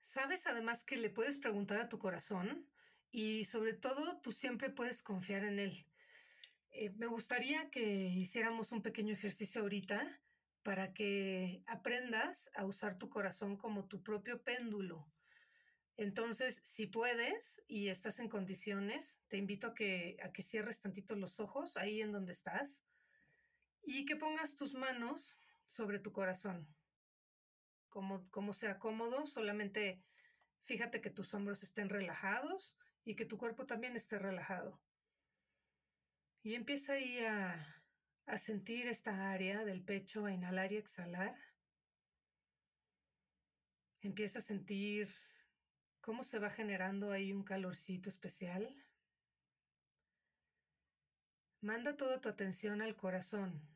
Sabes 0.00 0.48
además 0.48 0.82
que 0.82 0.96
le 0.96 1.10
puedes 1.10 1.38
preguntar 1.38 1.78
a 1.78 1.88
tu 1.88 2.00
corazón 2.00 2.68
y 3.16 3.44
sobre 3.44 3.74
todo 3.74 4.18
tú 4.22 4.32
siempre 4.32 4.70
puedes 4.70 5.00
confiar 5.00 5.44
en 5.44 5.60
él. 5.60 5.86
Eh, 6.72 6.90
me 6.96 7.06
gustaría 7.06 7.70
que 7.70 7.80
hiciéramos 7.80 8.72
un 8.72 8.82
pequeño 8.82 9.14
ejercicio 9.14 9.60
ahorita 9.60 10.04
para 10.64 10.92
que 10.92 11.62
aprendas 11.68 12.50
a 12.56 12.66
usar 12.66 12.98
tu 12.98 13.10
corazón 13.10 13.56
como 13.56 13.86
tu 13.86 14.02
propio 14.02 14.42
péndulo. 14.42 15.06
Entonces, 15.96 16.60
si 16.64 16.88
puedes 16.88 17.62
y 17.68 17.86
estás 17.86 18.18
en 18.18 18.28
condiciones, 18.28 19.22
te 19.28 19.36
invito 19.36 19.68
a 19.68 19.74
que, 19.76 20.16
a 20.20 20.32
que 20.32 20.42
cierres 20.42 20.80
tantito 20.80 21.14
los 21.14 21.38
ojos 21.38 21.76
ahí 21.76 22.02
en 22.02 22.10
donde 22.10 22.32
estás 22.32 22.84
y 23.84 24.06
que 24.06 24.16
pongas 24.16 24.56
tus 24.56 24.74
manos 24.74 25.38
sobre 25.66 26.00
tu 26.00 26.10
corazón. 26.10 26.66
Como, 27.90 28.28
como 28.30 28.52
sea 28.52 28.80
cómodo, 28.80 29.24
solamente 29.24 30.02
fíjate 30.62 31.00
que 31.00 31.10
tus 31.10 31.32
hombros 31.32 31.62
estén 31.62 31.88
relajados 31.88 32.76
y 33.04 33.14
que 33.16 33.26
tu 33.26 33.38
cuerpo 33.38 33.66
también 33.66 33.96
esté 33.96 34.18
relajado. 34.18 34.80
Y 36.42 36.54
empieza 36.54 36.94
ahí 36.94 37.18
a, 37.20 37.82
a 38.26 38.38
sentir 38.38 38.86
esta 38.86 39.32
área 39.32 39.64
del 39.64 39.84
pecho, 39.84 40.26
a 40.26 40.32
inhalar 40.32 40.72
y 40.72 40.76
exhalar. 40.76 41.36
Empieza 44.00 44.38
a 44.38 44.42
sentir 44.42 45.08
cómo 46.00 46.22
se 46.22 46.38
va 46.38 46.50
generando 46.50 47.10
ahí 47.10 47.32
un 47.32 47.44
calorcito 47.44 48.08
especial. 48.08 48.74
Manda 51.60 51.96
toda 51.96 52.20
tu 52.20 52.28
atención 52.28 52.82
al 52.82 52.94
corazón. 52.94 53.66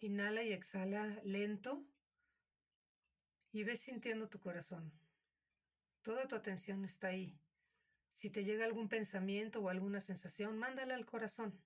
Inhala 0.00 0.42
y 0.42 0.52
exhala 0.52 1.20
lento 1.24 1.84
y 3.52 3.64
ves 3.64 3.80
sintiendo 3.80 4.28
tu 4.28 4.38
corazón. 4.40 4.92
Toda 6.02 6.26
tu 6.28 6.36
atención 6.36 6.84
está 6.84 7.08
ahí. 7.08 7.38
Si 8.12 8.30
te 8.30 8.44
llega 8.44 8.64
algún 8.64 8.88
pensamiento 8.88 9.60
o 9.60 9.68
alguna 9.68 10.00
sensación, 10.00 10.58
mándala 10.58 10.94
al 10.94 11.06
corazón. 11.06 11.62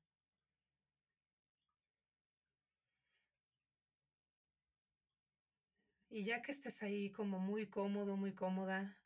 Y 6.10 6.24
ya 6.24 6.42
que 6.42 6.52
estés 6.52 6.82
ahí 6.82 7.10
como 7.10 7.38
muy 7.38 7.68
cómodo, 7.68 8.18
muy 8.18 8.34
cómoda 8.34 8.98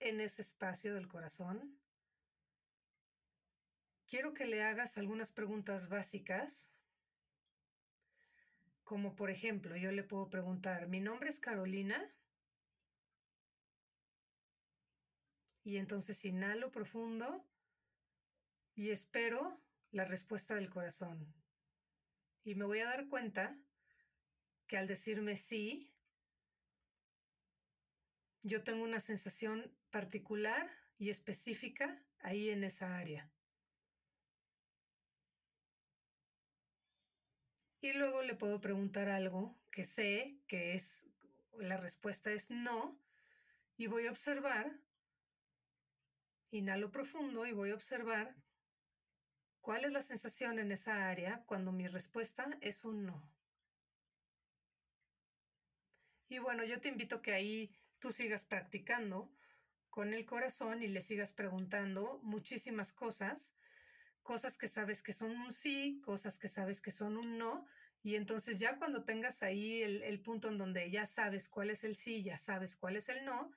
en 0.00 0.20
ese 0.20 0.42
espacio 0.42 0.94
del 0.94 1.06
corazón, 1.06 1.78
quiero 4.08 4.34
que 4.34 4.46
le 4.46 4.64
hagas 4.64 4.98
algunas 4.98 5.30
preguntas 5.30 5.88
básicas, 5.88 6.74
como 8.82 9.14
por 9.14 9.30
ejemplo, 9.30 9.76
yo 9.76 9.92
le 9.92 10.02
puedo 10.02 10.28
preguntar, 10.28 10.88
¿mi 10.88 10.98
nombre 10.98 11.28
es 11.28 11.38
Carolina? 11.38 12.12
Y 15.70 15.76
entonces 15.76 16.24
inhalo 16.24 16.72
profundo 16.72 17.46
y 18.74 18.90
espero 18.90 19.62
la 19.92 20.04
respuesta 20.04 20.56
del 20.56 20.68
corazón. 20.68 21.32
Y 22.42 22.56
me 22.56 22.64
voy 22.64 22.80
a 22.80 22.86
dar 22.86 23.06
cuenta 23.06 23.56
que 24.66 24.78
al 24.78 24.88
decirme 24.88 25.36
sí, 25.36 25.94
yo 28.42 28.64
tengo 28.64 28.82
una 28.82 28.98
sensación 28.98 29.72
particular 29.90 30.68
y 30.98 31.08
específica 31.08 32.04
ahí 32.18 32.50
en 32.50 32.64
esa 32.64 32.98
área. 32.98 33.30
Y 37.80 37.92
luego 37.92 38.22
le 38.22 38.34
puedo 38.34 38.60
preguntar 38.60 39.08
algo 39.08 39.56
que 39.70 39.84
sé 39.84 40.40
que 40.48 40.74
es, 40.74 41.06
la 41.60 41.76
respuesta 41.76 42.32
es 42.32 42.50
no, 42.50 43.00
y 43.76 43.86
voy 43.86 44.08
a 44.08 44.10
observar 44.10 44.80
Inhalo 46.50 46.90
profundo 46.90 47.46
y 47.46 47.52
voy 47.52 47.70
a 47.70 47.74
observar 47.74 48.34
cuál 49.60 49.84
es 49.84 49.92
la 49.92 50.02
sensación 50.02 50.58
en 50.58 50.72
esa 50.72 51.08
área 51.08 51.44
cuando 51.46 51.70
mi 51.70 51.86
respuesta 51.86 52.58
es 52.60 52.84
un 52.84 53.06
no. 53.06 53.22
Y 56.28 56.38
bueno, 56.38 56.64
yo 56.64 56.80
te 56.80 56.88
invito 56.88 57.22
que 57.22 57.32
ahí 57.32 57.76
tú 57.98 58.12
sigas 58.12 58.44
practicando 58.44 59.32
con 59.90 60.14
el 60.14 60.24
corazón 60.24 60.82
y 60.82 60.88
le 60.88 61.02
sigas 61.02 61.32
preguntando 61.32 62.20
muchísimas 62.22 62.92
cosas, 62.92 63.56
cosas 64.22 64.56
que 64.56 64.68
sabes 64.68 65.02
que 65.02 65.12
son 65.12 65.32
un 65.36 65.52
sí, 65.52 66.00
cosas 66.04 66.38
que 66.38 66.48
sabes 66.48 66.80
que 66.80 66.92
son 66.92 67.16
un 67.16 67.38
no, 67.38 67.66
y 68.02 68.14
entonces 68.14 68.58
ya 68.58 68.78
cuando 68.78 69.04
tengas 69.04 69.42
ahí 69.42 69.82
el, 69.82 70.02
el 70.02 70.20
punto 70.20 70.48
en 70.48 70.58
donde 70.58 70.90
ya 70.90 71.04
sabes 71.06 71.48
cuál 71.48 71.70
es 71.70 71.84
el 71.84 71.94
sí, 71.94 72.22
ya 72.22 72.38
sabes 72.38 72.76
cuál 72.76 72.96
es 72.96 73.08
el 73.08 73.24
no, 73.24 73.50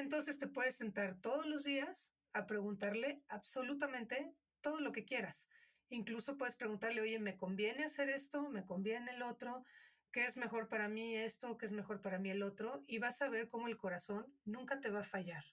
entonces 0.00 0.38
te 0.38 0.46
puedes 0.46 0.76
sentar 0.76 1.20
todos 1.20 1.46
los 1.46 1.64
días 1.64 2.14
a 2.32 2.46
preguntarle 2.46 3.22
absolutamente 3.28 4.34
todo 4.60 4.80
lo 4.80 4.92
que 4.92 5.04
quieras. 5.04 5.48
Incluso 5.90 6.36
puedes 6.36 6.56
preguntarle, 6.56 7.00
oye, 7.00 7.18
¿me 7.18 7.36
conviene 7.36 7.84
hacer 7.84 8.10
esto? 8.10 8.48
¿Me 8.50 8.64
conviene 8.64 9.12
el 9.12 9.22
otro? 9.22 9.64
¿Qué 10.12 10.24
es 10.24 10.36
mejor 10.36 10.68
para 10.68 10.88
mí 10.88 11.16
esto? 11.16 11.56
¿Qué 11.58 11.66
es 11.66 11.72
mejor 11.72 12.00
para 12.00 12.18
mí 12.18 12.30
el 12.30 12.42
otro? 12.42 12.84
Y 12.86 12.98
vas 12.98 13.22
a 13.22 13.28
ver 13.28 13.48
cómo 13.48 13.68
el 13.68 13.76
corazón 13.76 14.26
nunca 14.44 14.80
te 14.80 14.90
va 14.90 15.00
a 15.00 15.04
fallar. 15.04 15.44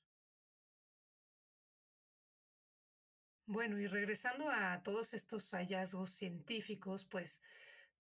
Bueno, 3.47 3.79
y 3.79 3.87
regresando 3.87 4.49
a 4.49 4.81
todos 4.81 5.13
estos 5.13 5.51
hallazgos 5.51 6.11
científicos, 6.11 7.05
pues 7.05 7.43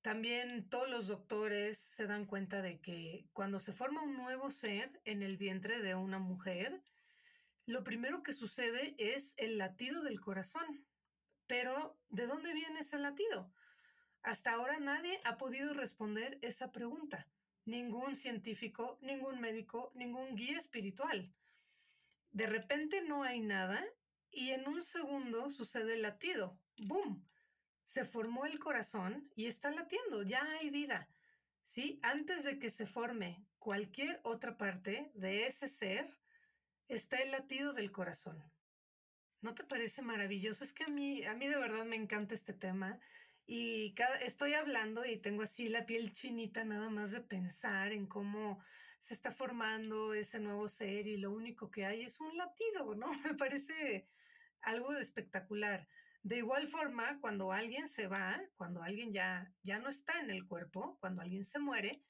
también 0.05 0.69
todos 0.69 0.87
los 0.87 1.07
doctores 1.07 1.79
se 1.79 2.05
dan 2.05 2.27
cuenta 2.27 2.61
de 2.61 2.79
que 2.79 3.27
cuando 3.33 3.57
se 3.57 3.71
forma 3.71 4.03
un 4.03 4.13
nuevo 4.13 4.51
ser 4.51 5.01
en 5.03 5.23
el 5.23 5.35
vientre 5.35 5.81
de 5.81 5.95
una 5.95 6.19
mujer, 6.19 6.83
lo 7.65 7.83
primero 7.83 8.21
que 8.21 8.31
sucede 8.31 8.93
es 8.99 9.33
el 9.39 9.57
latido 9.57 10.03
del 10.03 10.21
corazón. 10.21 10.85
Pero, 11.47 11.97
¿de 12.09 12.27
dónde 12.27 12.53
viene 12.53 12.81
ese 12.81 12.99
latido? 12.99 13.51
Hasta 14.21 14.51
ahora 14.51 14.77
nadie 14.77 15.19
ha 15.23 15.37
podido 15.37 15.73
responder 15.73 16.37
esa 16.43 16.71
pregunta. 16.71 17.27
Ningún 17.65 18.15
científico, 18.15 18.99
ningún 19.01 19.41
médico, 19.41 19.91
ningún 19.95 20.35
guía 20.35 20.59
espiritual. 20.59 21.33
De 22.31 22.45
repente 22.45 23.01
no 23.01 23.23
hay 23.23 23.39
nada 23.39 23.83
y 24.29 24.51
en 24.51 24.67
un 24.67 24.83
segundo 24.83 25.49
sucede 25.49 25.95
el 25.95 26.03
latido. 26.03 26.59
¡Bum! 26.77 27.25
Se 27.85 28.03
formó 28.03 28.47
el 28.47 28.57
corazón 28.59 29.31
y 29.35 29.45
está 29.45 29.69
latiendo, 29.69 30.23
ya 30.23 30.43
hay 30.59 30.71
vida. 30.71 31.07
¿Sí? 31.61 31.99
Antes 32.03 32.43
de 32.43 32.59
que 32.59 32.69
se 32.69 32.85
forme 32.85 33.47
cualquier 33.59 34.19
otra 34.23 34.57
parte 34.57 35.11
de 35.13 35.45
ese 35.47 35.67
ser, 35.67 36.05
está 36.87 37.17
el 37.17 37.31
latido 37.31 37.73
del 37.73 37.91
corazón. 37.91 38.43
¿No 39.41 39.53
te 39.53 39.63
parece 39.63 40.01
maravilloso? 40.01 40.63
Es 40.63 40.73
que 40.73 40.83
a 40.83 40.87
mí, 40.87 41.23
a 41.25 41.35
mí 41.35 41.47
de 41.47 41.57
verdad 41.57 41.85
me 41.85 41.95
encanta 41.95 42.33
este 42.33 42.53
tema 42.53 42.99
y 43.45 43.93
estoy 44.21 44.55
hablando 44.55 45.05
y 45.05 45.17
tengo 45.17 45.43
así 45.43 45.69
la 45.69 45.85
piel 45.85 46.11
chinita 46.11 46.65
nada 46.65 46.89
más 46.89 47.11
de 47.11 47.21
pensar 47.21 47.91
en 47.91 48.07
cómo 48.07 48.59
se 48.99 49.13
está 49.13 49.31
formando 49.31 50.15
ese 50.15 50.39
nuevo 50.39 50.67
ser 50.67 51.05
y 51.07 51.17
lo 51.17 51.31
único 51.31 51.69
que 51.69 51.85
hay 51.85 52.01
es 52.01 52.19
un 52.19 52.35
latido, 52.35 52.95
¿no? 52.95 53.07
Me 53.23 53.35
parece 53.35 54.07
algo 54.61 54.91
espectacular. 54.93 55.87
De 56.25 56.37
igual 56.37 56.67
forma, 56.67 57.19
cuando 57.21 57.51
alguien 57.51 57.87
se 57.87 58.07
va, 58.07 58.41
cuando 58.55 58.81
alguien 58.81 59.13
ya, 59.13 59.53
ya 59.61 59.77
no 59.77 59.89
está 59.89 60.19
en 60.19 60.31
el 60.31 60.47
cuerpo, 60.47 60.97
cuando 60.99 61.21
alguien 61.21 61.43
se 61.45 61.59
muere, 61.59 62.01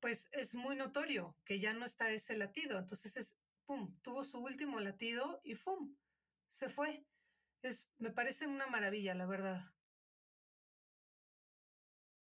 pues 0.00 0.30
es 0.32 0.54
muy 0.54 0.76
notorio 0.76 1.36
que 1.44 1.60
ya 1.60 1.74
no 1.74 1.84
está 1.84 2.10
ese 2.10 2.38
latido. 2.38 2.78
Entonces 2.78 3.18
es, 3.18 3.36
pum, 3.66 3.94
tuvo 4.00 4.24
su 4.24 4.38
último 4.38 4.80
latido 4.80 5.42
y 5.44 5.56
pum, 5.56 5.94
se 6.48 6.70
fue. 6.70 7.04
Es, 7.60 7.92
me 7.98 8.10
parece 8.10 8.46
una 8.46 8.66
maravilla, 8.66 9.14
la 9.14 9.26
verdad. 9.26 9.60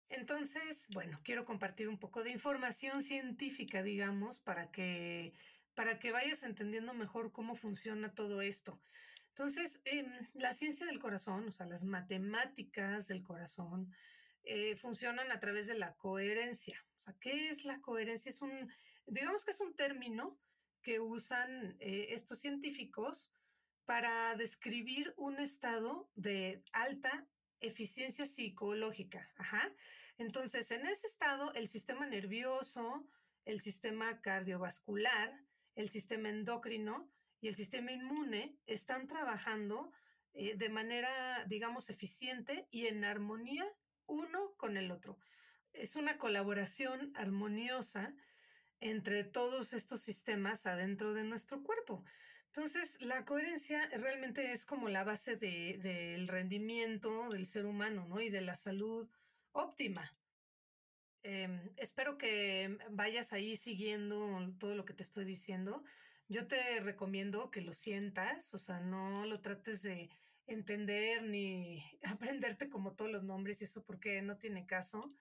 Entonces, 0.10 0.88
bueno, 0.92 1.22
quiero 1.24 1.46
compartir 1.46 1.88
un 1.88 2.00
poco 2.00 2.24
de 2.24 2.32
información 2.32 3.04
científica, 3.04 3.84
digamos, 3.84 4.40
para 4.40 4.72
que, 4.72 5.34
para 5.76 6.00
que 6.00 6.12
vayas 6.12 6.42
entendiendo 6.42 6.96
mejor 6.96 7.32
cómo 7.32 7.54
funciona 7.54 8.16
todo 8.16 8.42
esto. 8.42 8.82
Entonces, 9.38 9.82
em, 9.86 10.12
la 10.34 10.52
ciencia 10.52 10.88
del 10.88 10.98
corazón, 10.98 11.48
o 11.48 11.52
sea, 11.52 11.68
las 11.68 11.84
matemáticas 11.84 13.08
del 13.08 13.22
corazón, 13.22 13.94
eh, 14.44 14.76
funcionan 14.78 15.32
a 15.32 15.40
través 15.40 15.68
de 15.68 15.78
la 15.78 15.96
coherencia. 15.96 16.84
O 16.98 17.02
sea, 17.02 17.16
¿qué 17.20 17.50
es 17.50 17.64
la 17.64 17.80
coherencia? 17.80 18.32
Es 18.32 18.42
un, 18.42 18.68
digamos 19.06 19.46
que 19.46 19.52
es 19.52 19.60
un 19.60 19.76
término 19.76 20.40
que 20.82 21.00
usan 21.00 21.78
eh, 21.80 22.08
estos 22.16 22.40
científicos 22.40 23.32
para 23.86 24.36
describir 24.38 25.14
un 25.18 25.38
estado 25.38 26.10
de 26.16 26.64
alta 26.72 27.28
eficiencia 27.60 28.26
psicológica. 28.26 29.32
Ajá. 29.36 29.72
Entonces, 30.18 30.72
en 30.72 30.84
ese 30.88 31.06
estado, 31.06 31.54
el 31.54 31.68
sistema 31.68 32.08
nervioso, 32.08 33.08
el 33.46 33.62
sistema 33.62 34.20
cardiovascular, 34.20 35.46
el 35.76 35.90
sistema 35.90 36.30
endocrino 36.30 37.14
y 37.42 37.48
el 37.48 37.56
sistema 37.56 37.92
inmune 37.92 38.58
están 38.66 39.08
trabajando 39.08 39.92
eh, 40.34 40.56
de 40.56 40.70
manera, 40.70 41.46
digamos, 41.46 41.90
eficiente 41.90 42.68
y 42.72 42.88
en 42.88 43.04
armonía 43.04 43.66
uno 44.06 44.54
con 44.58 44.78
el 44.78 44.92
otro. 44.92 45.18
Es 45.74 45.96
una 45.96 46.18
colaboración 46.18 47.12
armoniosa 47.16 48.14
entre 48.80 49.24
todos 49.24 49.74
estos 49.74 50.02
sistemas 50.02 50.66
adentro 50.66 51.14
de 51.14 51.24
nuestro 51.24 51.64
cuerpo. 51.64 52.04
Entonces, 52.48 53.02
la 53.02 53.26
coherencia 53.26 53.88
realmente 53.90 54.52
es 54.52 54.66
como 54.66 54.90
la 54.90 55.04
base 55.04 55.36
del 55.36 56.28
rendimiento 56.28 57.30
del 57.30 57.46
ser 57.46 57.66
humano, 57.66 58.06
¿no? 58.08 58.20
Y 58.20 58.30
de 58.30 58.42
la 58.42 58.56
salud 58.56 59.08
óptima. 59.52 60.16
Em, 61.24 61.72
espero 61.76 62.18
que 62.18 62.78
vayas 62.90 63.34
ahí 63.34 63.58
siguiendo 63.58 64.54
todo 64.60 64.76
lo 64.76 64.86
que 64.86 64.94
te 64.94 65.04
estoy 65.04 65.26
diciendo. 65.26 65.84
Yo 66.30 66.48
te 66.48 66.80
recomiendo 66.82 67.52
que 67.52 67.62
lo 67.62 67.74
sientas, 67.74 68.54
o 68.54 68.58
sea, 68.58 68.82
no 68.82 69.26
lo 69.26 69.40
trates 69.42 69.82
de 69.84 70.10
entender 70.46 71.24
ni 71.24 71.84
aprenderte 72.04 72.70
como 72.70 72.96
todos 72.96 73.12
los 73.12 73.24
nombres 73.24 73.62
y 73.62 73.66
eso 73.66 73.84
porque 73.84 74.22
no 74.22 74.38
tiene 74.38 74.66
caso. 74.66 75.14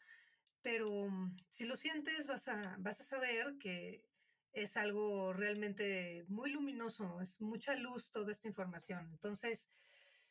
Pero 0.62 1.08
mm, 1.08 1.36
si 1.48 1.64
lo 1.66 1.76
sientes, 1.76 2.26
vas 2.26 2.48
a, 2.48 2.76
vas 2.80 3.00
a 3.00 3.04
saber 3.04 3.56
que 3.58 4.04
es 4.52 4.76
algo 4.78 5.34
realmente 5.34 6.24
muy 6.28 6.50
luminoso, 6.50 7.20
es 7.20 7.42
mucha 7.42 7.76
luz 7.76 8.10
toda 8.10 8.32
esta 8.32 8.48
información. 8.48 9.06
Entonces, 9.12 9.70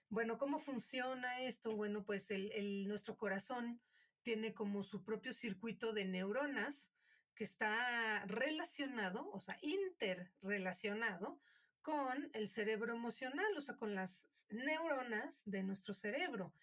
bueno, 0.10 0.38
¿cómo 0.40 0.58
funciona 0.58 1.42
esto? 1.42 1.76
Bueno, 1.76 2.04
pues 2.04 2.32
el, 2.32 2.88
nuestro 2.88 3.18
corazón 3.18 3.80
tiene 4.24 4.54
como 4.54 4.82
su 4.82 5.04
propio 5.04 5.32
circuito 5.32 5.94
de 5.94 6.06
neuronas 6.06 6.95
que 7.36 7.44
está 7.44 8.26
relacionado, 8.26 9.30
o 9.32 9.40
sea, 9.40 9.58
interrelacionado 9.62 11.40
con 11.82 12.32
el 12.34 12.48
cerebro 12.48 12.96
emocional, 12.96 13.46
o 13.56 13.62
sea, 13.62 13.76
con 13.76 13.94
las 13.94 14.28
neuronas 14.50 15.44
de 15.46 15.62
nuestro 15.64 15.94
cerebro. 15.94 16.54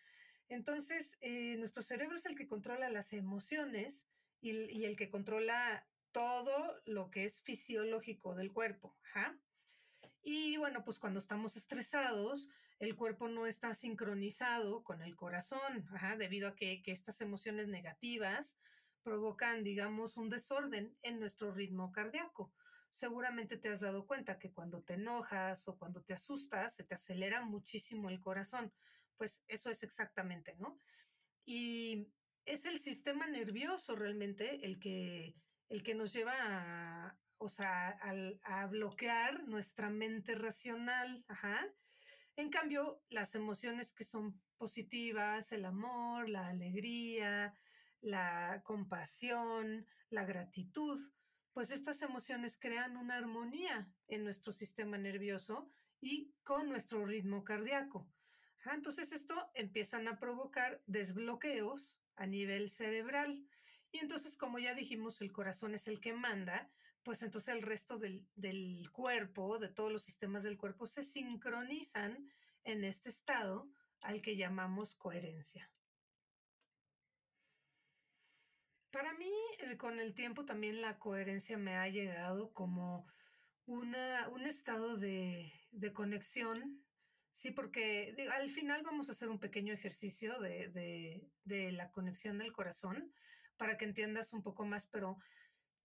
Entonces, 0.49 1.19
eh, 1.21 1.57
nuestro 1.59 1.83
cerebro 1.83 2.17
es 2.17 2.27
el 2.27 2.37
que 2.37 2.49
controla 2.49 2.89
las 2.89 3.13
emociones 3.13 4.09
y, 4.41 4.85
el 4.85 4.97
que 4.97 5.11
controla 5.11 5.87
todo 6.11 6.83
lo 6.85 7.11
que 7.11 7.25
es 7.25 7.43
fisiológico 7.43 8.35
del 8.35 8.53
cuerpo. 8.53 8.97
Y 10.25 10.57
bueno, 10.57 10.85
pues 10.85 10.99
cuando 10.99 11.21
estamos 11.21 11.57
estresados, 11.57 12.49
el 12.81 12.97
cuerpo 12.97 13.29
no 13.29 13.47
está 13.47 13.75
sincronizado 13.75 14.83
con 14.83 15.03
el 15.03 15.15
corazón, 15.15 15.87
debido 16.19 16.49
a 16.49 16.55
que 16.57 16.83
estas 16.87 17.21
emociones 17.21 17.69
negativas 17.69 18.59
provocan, 19.03 19.63
digamos, 19.65 20.17
un 20.17 20.29
desorden 20.29 20.97
en 21.03 21.19
nuestro 21.19 21.53
ritmo 21.53 21.93
cardíaco. 21.93 22.53
Seguramente 22.91 23.57
te 23.57 23.69
has 23.69 23.81
dado 23.81 24.07
cuenta 24.07 24.39
que 24.39 24.53
cuando 24.53 24.83
te 24.83 24.95
enojas 24.95 25.67
o 25.69 25.79
cuando 25.79 26.03
te 26.03 26.15
asustas, 26.15 26.75
se 26.75 26.85
te 26.85 26.95
acelera 26.95 27.45
muchísimo 27.45 28.11
el 28.11 28.21
corazón. 28.21 28.73
Pues 29.17 29.45
eso 29.49 29.71
es 29.71 29.83
exactamente, 29.83 30.57
¿no? 30.59 30.81
Y 31.45 32.09
es 32.45 32.67
el 32.67 32.79
sistema 32.79 33.27
nervioso 33.27 33.97
realmente 33.97 34.67
el 34.67 34.79
que 34.79 35.37
el 35.73 35.83
que 35.83 35.95
nos 35.95 36.13
lleva 36.13 36.35
a, 36.37 37.19
o 37.39 37.49
sea, 37.49 37.97
a, 38.45 38.67
bloquear 38.67 39.49
nuestra 39.49 39.89
mente 39.89 40.35
racional. 40.35 41.25
Ajá. 41.29 41.67
En 42.37 42.51
cambio, 42.51 43.03
las 43.09 43.35
emociones 43.35 43.95
que 43.95 44.05
son 44.05 44.39
positivas, 44.59 45.51
el 45.51 45.65
amor, 45.65 46.29
la 46.29 46.49
alegría, 46.49 47.55
la 48.03 48.63
compasión, 48.65 49.87
la 50.11 50.25
gratitud, 50.25 50.99
pues 51.53 51.71
estas 51.71 52.03
emociones 52.03 52.59
crean 52.59 52.97
una 52.97 53.17
armonía 53.17 53.91
en 54.09 54.25
nuestro 54.25 54.53
sistema 54.53 54.99
nervioso 54.99 55.71
y 56.01 56.35
con 56.43 56.69
nuestro 56.69 57.07
ritmo 57.07 57.45
cardíaco. 57.45 58.09
Entonces 58.65 59.13
esto 59.13 59.35
empiezan 59.55 60.07
a 60.09 60.19
provocar 60.19 60.83
desbloqueos 60.87 61.99
a 62.17 62.27
nivel 62.27 62.69
cerebral. 62.69 63.47
Y 63.91 63.99
entonces, 63.99 64.37
como 64.37 64.59
ya 64.59 64.75
dijimos, 64.75 65.21
el 65.21 65.33
corazón 65.33 65.75
es 65.75 65.89
el 65.89 66.01
que 66.01 66.13
manda, 66.13 66.71
pues 67.03 67.23
entonces 67.23 67.55
el 67.55 67.63
resto 67.63 67.99
del, 67.99 68.27
cuerpo, 68.93 69.59
de 69.59 69.69
todos 69.69 69.93
los 69.93 70.05
sistemas 70.05 70.45
del 70.45 70.57
cuerpo, 70.57 70.87
se 70.87 71.03
sincronizan 71.03 72.29
en 72.65 72.85
este 72.85 73.09
estado 73.09 73.69
al 74.01 74.23
que 74.23 74.37
llamamos 74.37 74.95
coherencia. 74.95 75.71
Para 78.93 79.13
mí, 79.15 79.33
eh, 79.59 79.77
con 79.77 79.99
el 79.99 80.15
tiempo 80.15 80.45
también 80.45 80.81
la 80.81 80.99
coherencia 80.99 81.59
me 81.59 81.77
ha 81.77 81.89
llegado 81.89 82.53
como 82.53 83.07
una, 83.67 84.29
un 84.29 84.47
estado 84.47 84.97
de, 84.99 85.51
conexión, 85.95 86.85
sí, 87.33 87.51
porque 87.51 88.15
al 88.39 88.51
final 88.51 88.83
vamos 88.85 89.09
a 89.09 89.13
hacer 89.13 89.29
un 89.29 89.41
pequeño 89.41 89.73
ejercicio 89.73 90.39
de, 90.39 91.23
de 91.45 91.73
la 91.73 91.91
conexión 91.91 92.39
del 92.39 92.53
corazón 92.53 93.13
para 93.57 93.77
que 93.77 93.87
entiendas 93.87 94.33
un 94.33 94.43
poco 94.43 94.65
más, 94.67 94.87
pero 94.87 95.17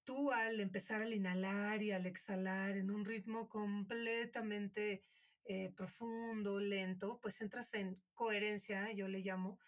tú 0.04 0.32
al 0.32 0.60
empezar 0.60 1.02
al 1.02 1.13
inhalar 1.13 1.84
y 1.84 1.91
al 1.91 2.06
exhalar 2.06 2.78
en 2.78 2.91
un 2.91 3.06
ritmo 3.06 3.50
completamente 3.50 5.04
eh, 5.43 5.72
profundo, 5.76 6.60
lento, 6.60 7.20
pues 7.22 7.41
entras 7.41 7.74
en 7.74 8.02
coherencia, 8.13 8.91
yo 8.91 9.08
le 9.08 9.20
llamo, 9.20 9.60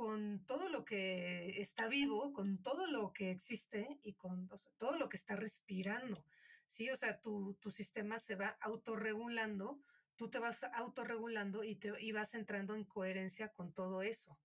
con 0.00 0.46
todo 0.46 0.70
lo 0.70 0.82
que 0.82 1.60
está 1.60 1.86
vivo, 1.86 2.32
con 2.32 2.62
todo 2.62 2.86
lo 2.86 3.12
que 3.12 3.30
existe 3.30 3.98
y 4.02 4.14
con 4.14 4.48
todo 4.78 4.96
lo 4.96 5.10
que 5.10 5.18
está 5.18 5.36
respirando. 5.36 6.24
Sí, 6.66 6.88
o 6.88 6.96
sea, 6.96 7.20
tu, 7.20 7.58
tu 7.60 7.70
sistema 7.70 8.18
se 8.18 8.34
va 8.34 8.56
autorregulando, 8.62 9.78
tú 10.16 10.30
te 10.30 10.38
vas 10.38 10.64
autorregulando 10.72 11.64
y, 11.64 11.76
te, 11.76 11.92
y 12.00 12.12
vas 12.12 12.32
entrando 12.32 12.74
en 12.74 12.86
coherencia 12.86 13.52
con 13.52 13.74
todo 13.74 14.00
eso. 14.00 14.38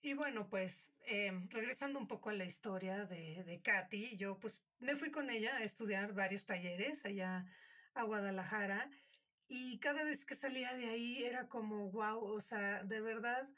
Y 0.00 0.14
bueno, 0.14 0.48
pues 0.48 0.92
em, 1.06 1.48
regresando 1.50 2.00
un 2.00 2.08
poco 2.08 2.30
a 2.30 2.34
la 2.34 2.44
historia 2.44 3.04
de, 3.04 3.44
de 3.44 3.62
Katy, 3.62 4.16
yo 4.16 4.36
pues 4.40 4.64
me 4.80 4.96
fui 4.96 5.12
con 5.12 5.30
ella 5.30 5.58
a 5.58 5.62
estudiar 5.62 6.12
varios 6.12 6.44
talleres 6.44 7.04
allá 7.04 7.46
a 7.94 8.02
Guadalajara 8.02 8.90
y 9.48 9.78
cada 9.80 10.04
vez 10.04 10.24
que 10.24 10.34
salía 10.34 10.74
de 10.74 10.86
ahí 10.86 11.24
era 11.24 11.48
como, 11.48 11.90
wow, 11.90 12.22
o 12.24 12.40
sea, 12.40 12.84
de 12.84 13.00
verdad, 13.00 13.48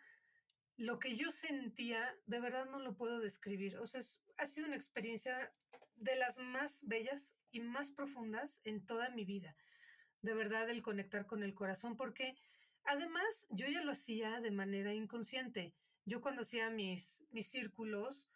lo 0.77 0.99
que 0.99 1.17
yo 1.17 1.31
sentía, 1.31 2.17
de 2.27 2.41
verdad 2.41 2.67
no 2.67 2.79
lo 2.79 2.97
puedo 2.97 3.21
describir. 3.21 3.77
O 3.79 3.87
sea, 3.87 4.01
ha 4.39 4.47
sido 4.47 4.67
una 4.67 4.77
experiencia 4.77 5.53
de 5.97 6.17
las 6.17 6.39
más 6.39 6.87
bellas 6.87 7.37
y 7.51 7.61
más 7.61 7.91
profundas 7.91 8.61
en 8.65 8.87
toda 8.87 9.11
mi 9.11 9.25
vida. 9.25 9.57
De 10.23 10.35
verdad, 10.35 10.71
el 10.71 10.83
conectar 10.83 11.27
con 11.27 11.43
el 11.43 11.55
corazón, 11.55 11.97
porque 11.97 12.37
además 12.85 13.47
yo 13.51 13.67
ya 13.67 13.83
lo 13.83 13.93
hacía 13.93 14.41
de 14.41 14.51
manera 14.51 14.95
inconsciente 14.95 15.75
yo 16.11 16.21
cuando 16.21 16.43
hacía 16.43 16.71
mis, 16.71 17.25
mis 17.31 17.47
círculos 17.49 18.29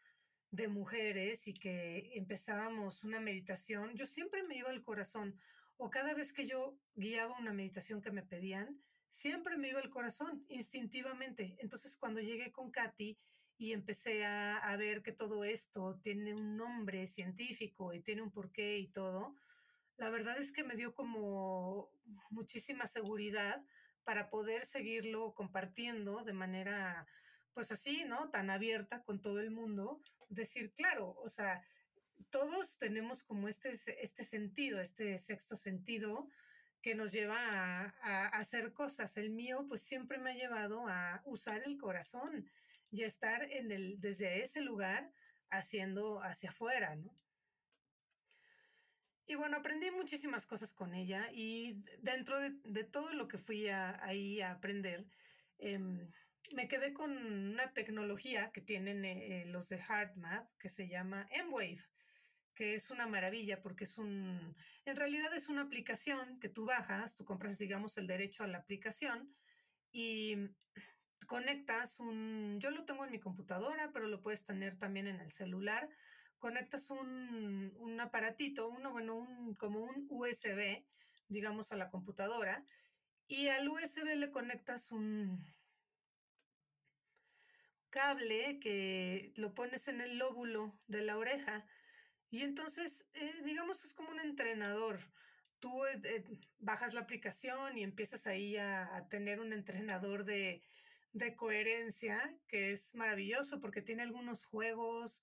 de 0.50 0.68
mujeres 0.68 1.48
y 1.48 1.54
que 1.54 2.12
empezábamos 2.14 3.02
una 3.02 3.20
meditación, 3.20 3.96
yo 3.96 4.06
siempre 4.06 4.44
me 4.44 4.56
iba 4.56 4.70
al 4.70 4.82
corazón 4.82 5.36
o 5.76 5.90
cada 5.90 6.14
vez 6.14 6.32
que 6.32 6.46
yo 6.46 6.78
guiaba 6.94 7.38
una 7.38 7.52
meditación 7.52 8.00
que 8.00 8.10
me 8.10 8.22
pedían, 8.22 8.80
siempre 9.08 9.56
me 9.56 9.68
iba 9.68 9.80
al 9.80 9.90
corazón 9.90 10.44
instintivamente. 10.48 11.56
Entonces 11.60 11.96
cuando 11.96 12.20
llegué 12.20 12.52
con 12.52 12.70
Katy 12.70 13.18
y 13.58 13.72
empecé 13.72 14.24
a, 14.24 14.58
a 14.58 14.76
ver 14.76 15.02
que 15.02 15.12
todo 15.12 15.44
esto 15.44 15.98
tiene 16.00 16.34
un 16.34 16.56
nombre 16.56 17.06
científico 17.06 17.92
y 17.92 18.00
tiene 18.00 18.22
un 18.22 18.32
porqué 18.32 18.78
y 18.78 18.88
todo, 18.88 19.36
la 19.96 20.10
verdad 20.10 20.38
es 20.38 20.52
que 20.52 20.64
me 20.64 20.74
dio 20.74 20.94
como 20.94 21.90
muchísima 22.30 22.86
seguridad 22.86 23.64
para 24.02 24.28
poder 24.28 24.64
seguirlo 24.64 25.34
compartiendo 25.34 26.24
de 26.24 26.32
manera 26.32 27.06
pues 27.54 27.70
así, 27.70 28.04
¿no? 28.04 28.28
Tan 28.30 28.50
abierta 28.50 29.02
con 29.04 29.22
todo 29.22 29.40
el 29.40 29.50
mundo, 29.50 30.00
decir, 30.28 30.72
claro, 30.72 31.16
o 31.22 31.28
sea, 31.28 31.62
todos 32.30 32.78
tenemos 32.78 33.22
como 33.22 33.48
este, 33.48 33.70
este 33.70 34.24
sentido, 34.24 34.80
este 34.80 35.18
sexto 35.18 35.56
sentido 35.56 36.28
que 36.82 36.94
nos 36.94 37.12
lleva 37.12 37.38
a, 38.02 38.26
hacer 38.28 38.72
cosas. 38.72 39.16
El 39.16 39.30
mío, 39.30 39.64
pues 39.68 39.82
siempre 39.82 40.18
me 40.18 40.32
ha 40.32 40.34
llevado 40.34 40.86
a 40.86 41.22
usar 41.24 41.62
el 41.64 41.78
corazón 41.78 42.50
y 42.90 43.02
a 43.02 43.06
estar 43.06 43.42
en 43.50 43.72
el, 43.72 44.00
desde 44.00 44.42
ese 44.42 44.60
lugar 44.60 45.10
haciendo 45.50 46.22
hacia 46.22 46.50
afuera, 46.50 46.94
¿no? 46.96 47.16
Y 49.26 49.36
bueno, 49.36 49.56
aprendí 49.56 49.90
muchísimas 49.90 50.46
cosas 50.46 50.74
con 50.74 50.94
ella 50.94 51.30
y 51.32 51.82
dentro 52.00 52.38
de, 52.38 52.84
todo 52.84 53.14
lo 53.14 53.26
que 53.26 53.38
fui 53.38 53.68
ahí 53.68 54.42
a 54.42 54.50
aprender, 54.50 55.06
em, 55.58 56.10
me 56.52 56.68
quedé 56.68 56.92
con 56.92 57.16
una 57.16 57.72
tecnología 57.72 58.50
que 58.52 58.60
tienen 58.60 59.04
eh, 59.06 59.44
los 59.46 59.70
de 59.70 59.78
HeartMath 59.78 60.50
que 60.58 60.68
se 60.68 60.88
llama 60.88 61.26
M-Wave, 61.30 61.82
que 62.54 62.74
es 62.74 62.90
una 62.90 63.06
maravilla 63.06 63.62
porque 63.62 63.84
es 63.84 63.98
un, 63.98 64.56
en 64.84 64.96
realidad 64.96 65.34
es 65.34 65.48
una 65.48 65.62
aplicación 65.62 66.38
que 66.40 66.48
tú 66.48 66.64
bajas, 66.64 67.16
tú 67.16 67.24
compras, 67.24 67.58
digamos, 67.58 67.98
el 67.98 68.06
derecho 68.06 68.44
a 68.44 68.48
la 68.48 68.58
aplicación 68.58 69.34
y 69.90 70.36
conectas 71.26 72.00
un, 72.00 72.58
yo 72.60 72.70
lo 72.70 72.84
tengo 72.84 73.04
en 73.04 73.10
mi 73.10 73.20
computadora, 73.20 73.90
pero 73.92 74.06
lo 74.06 74.20
puedes 74.20 74.44
tener 74.44 74.76
también 74.78 75.06
en 75.06 75.20
el 75.20 75.30
celular, 75.30 75.88
conectas 76.38 76.90
un, 76.90 77.72
un 77.76 78.00
aparatito, 78.00 78.68
uno, 78.68 78.92
bueno, 78.92 79.16
un, 79.16 79.54
como 79.54 79.80
un 79.80 80.06
USB 80.10 80.84
digamos, 81.28 81.72
a 81.72 81.76
la 81.76 81.90
computadora 81.90 82.64
y 83.26 83.48
al 83.48 83.68
USB 83.68 84.16
le 84.16 84.30
conectas 84.30 84.92
un 84.92 85.44
cable 87.90 88.58
que 88.60 89.32
lo 89.36 89.54
pones 89.54 89.88
en 89.88 90.00
el 90.00 90.18
lóbulo 90.18 90.78
de 90.86 91.02
la 91.02 91.16
oreja 91.16 91.66
y 92.34 92.42
entonces, 92.42 93.06
eh, 93.14 93.42
digamos, 93.44 93.84
es 93.84 93.94
como 93.94 94.10
un 94.10 94.18
entrenador. 94.18 94.98
Tú 95.60 95.86
eh, 95.86 96.00
eh, 96.02 96.24
bajas 96.58 96.92
la 96.92 97.00
aplicación 97.00 97.78
y 97.78 97.84
empiezas 97.84 98.26
ahí 98.26 98.56
a, 98.56 99.06
tener 99.08 99.38
un 99.38 99.52
entrenador 99.52 100.24
de, 100.24 100.64
de, 101.12 101.36
coherencia 101.36 102.36
que 102.48 102.72
es 102.72 102.92
maravilloso 102.96 103.60
porque 103.60 103.82
tiene 103.82 104.02
algunos 104.02 104.46
juegos 104.46 105.22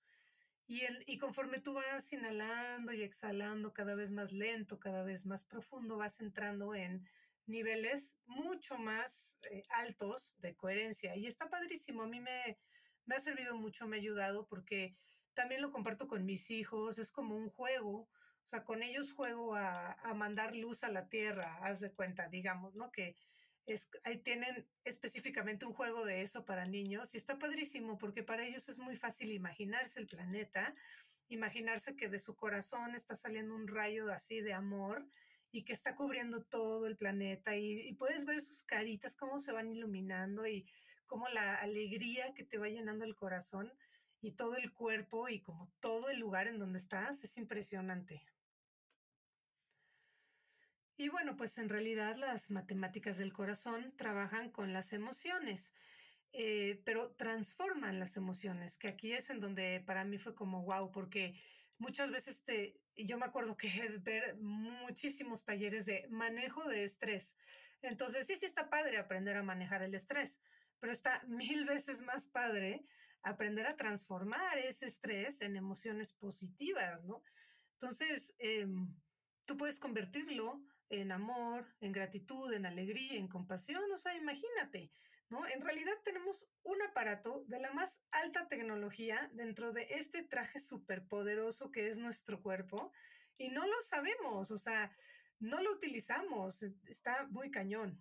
y, 0.66 0.86
el, 0.86 1.04
y 1.06 1.18
conforme 1.18 1.58
tú 1.58 1.74
vas 1.74 2.10
inhalando 2.14 2.94
y 2.94 3.02
exhalando 3.02 3.74
cada 3.74 3.94
vez 3.94 4.10
más 4.10 4.32
lento, 4.32 4.80
cada 4.80 5.02
vez 5.02 5.26
más 5.26 5.44
profundo, 5.44 5.98
vas 5.98 6.18
entrando 6.20 6.74
en 6.74 7.06
niveles 7.44 8.16
mucho 8.24 8.78
más 8.78 9.38
eh, 9.50 9.64
altos 9.68 10.34
de 10.38 10.56
coherencia. 10.56 11.14
Y 11.14 11.26
está 11.26 11.50
padrísimo, 11.50 12.04
a 12.04 12.06
mí 12.06 12.20
me, 12.20 12.56
me 13.04 13.16
ha 13.16 13.20
servido 13.20 13.54
mucho, 13.54 13.86
me 13.86 13.96
ha 13.96 14.00
ayudado 14.00 14.46
porque 14.46 14.94
también 15.34 15.62
lo 15.62 15.70
comparto 15.70 16.08
con 16.08 16.24
mis 16.24 16.50
hijos, 16.50 16.98
es 16.98 17.10
como 17.10 17.36
un 17.36 17.50
juego. 17.50 18.08
O 18.44 18.46
sea, 18.46 18.64
con 18.64 18.82
ellos 18.82 19.12
juego 19.12 19.54
a, 19.54 19.92
a 19.92 20.14
mandar 20.14 20.54
luz 20.56 20.82
a 20.84 20.90
la 20.90 21.08
tierra, 21.08 21.58
haz 21.62 21.80
de 21.80 21.92
cuenta, 21.92 22.28
digamos, 22.28 22.74
¿no? 22.74 22.90
Que 22.90 23.16
es, 23.66 23.90
ahí 24.04 24.18
tienen 24.18 24.66
específicamente 24.84 25.66
un 25.66 25.72
juego 25.72 26.04
de 26.04 26.22
eso 26.22 26.44
para 26.44 26.66
niños 26.66 27.14
y 27.14 27.18
está 27.18 27.38
padrísimo 27.38 27.98
porque 27.98 28.22
para 28.22 28.44
ellos 28.44 28.68
es 28.68 28.78
muy 28.78 28.96
fácil 28.96 29.30
imaginarse 29.30 30.00
el 30.00 30.08
planeta, 30.08 30.74
imaginarse 31.28 31.96
que 31.96 32.08
de 32.08 32.18
su 32.18 32.34
corazón 32.34 32.94
está 32.94 33.14
saliendo 33.14 33.54
un 33.54 33.68
rayo 33.68 34.10
así 34.10 34.40
de 34.40 34.52
amor 34.52 35.06
y 35.52 35.64
que 35.64 35.72
está 35.72 35.94
cubriendo 35.94 36.42
todo 36.42 36.86
el 36.86 36.96
planeta 36.96 37.56
y, 37.56 37.92
puedes 37.94 38.24
ver 38.24 38.40
sus 38.40 38.64
caritas, 38.64 39.14
cómo 39.14 39.38
se 39.38 39.52
van 39.52 39.70
iluminando 39.70 40.46
y 40.46 40.66
cómo 41.06 41.28
la 41.28 41.56
alegría 41.56 42.32
que 42.34 42.44
te 42.44 42.58
va 42.58 42.68
llenando 42.68 43.04
el 43.04 43.14
corazón 43.14 43.72
y 44.22 44.32
todo 44.32 44.56
el 44.56 44.72
cuerpo 44.72 45.28
y 45.28 45.40
como 45.40 45.70
todo 45.80 46.08
el 46.08 46.20
lugar 46.20 46.46
en 46.46 46.58
donde 46.58 46.78
estás 46.78 47.24
es 47.24 47.36
impresionante. 47.36 48.22
Y 50.96 51.08
bueno, 51.08 51.36
pues 51.36 51.58
en 51.58 51.68
realidad 51.68 52.16
las 52.16 52.52
matemáticas 52.52 53.18
del 53.18 53.32
corazón 53.32 53.92
trabajan 53.96 54.50
con 54.50 54.72
las 54.72 54.92
emociones, 54.92 55.74
eh, 56.32 56.80
pero 56.84 57.10
transforman 57.10 57.98
las 57.98 58.16
emociones, 58.16 58.78
que 58.78 58.88
aquí 58.88 59.12
es 59.12 59.28
en 59.30 59.40
donde 59.40 59.82
para 59.84 60.04
mí 60.04 60.18
fue 60.18 60.36
como 60.36 60.62
wow, 60.62 60.92
porque 60.92 61.34
muchas 61.78 62.12
veces 62.12 62.44
te, 62.44 62.80
yo 62.94 63.18
me 63.18 63.26
acuerdo 63.26 63.56
que 63.56 63.68
ver 64.02 64.36
muchísimos 64.36 65.44
talleres 65.44 65.84
de 65.86 66.06
manejo 66.10 66.68
de 66.68 66.84
estrés. 66.84 67.36
Entonces, 67.80 68.28
sí, 68.28 68.36
sí 68.36 68.46
está 68.46 68.70
padre 68.70 68.98
aprender 68.98 69.36
a 69.36 69.42
manejar 69.42 69.82
el 69.82 69.96
estrés, 69.96 70.40
pero 70.78 70.92
está 70.92 71.20
mil 71.26 71.64
veces 71.64 72.02
más 72.02 72.26
padre 72.26 72.84
aprender 73.22 73.66
a 73.66 73.76
transformar 73.76 74.58
ese 74.58 74.86
estrés 74.86 75.42
en 75.42 75.56
emociones 75.56 76.12
positivas, 76.12 77.04
¿no? 77.04 77.22
Entonces, 77.74 78.34
em, 78.38 78.94
tú 79.46 79.56
puedes 79.56 79.78
convertirlo 79.78 80.62
en 80.88 81.10
amor, 81.10 81.66
en 81.80 81.92
gratitud, 81.92 82.52
en 82.52 82.66
alegría, 82.66 83.14
en 83.14 83.28
compasión, 83.28 83.90
o 83.90 83.96
sea, 83.96 84.14
imagínate, 84.14 84.92
¿no? 85.30 85.46
En 85.46 85.62
realidad 85.62 85.94
tenemos 86.04 86.48
un 86.62 86.82
aparato 86.82 87.44
de 87.46 87.58
la 87.58 87.72
más 87.72 88.04
alta 88.10 88.46
tecnología 88.46 89.30
dentro 89.32 89.72
de 89.72 89.86
este 89.90 90.22
traje 90.22 90.60
superpoderoso 90.60 91.72
que 91.72 91.88
es 91.88 91.98
nuestro 91.98 92.42
cuerpo 92.42 92.92
y 93.38 93.48
no 93.48 93.66
lo 93.66 93.80
sabemos, 93.82 94.50
o 94.50 94.58
sea, 94.58 94.92
no 95.38 95.60
lo 95.62 95.72
utilizamos, 95.72 96.62
está 96.86 97.26
muy 97.28 97.50
cañón. 97.50 98.00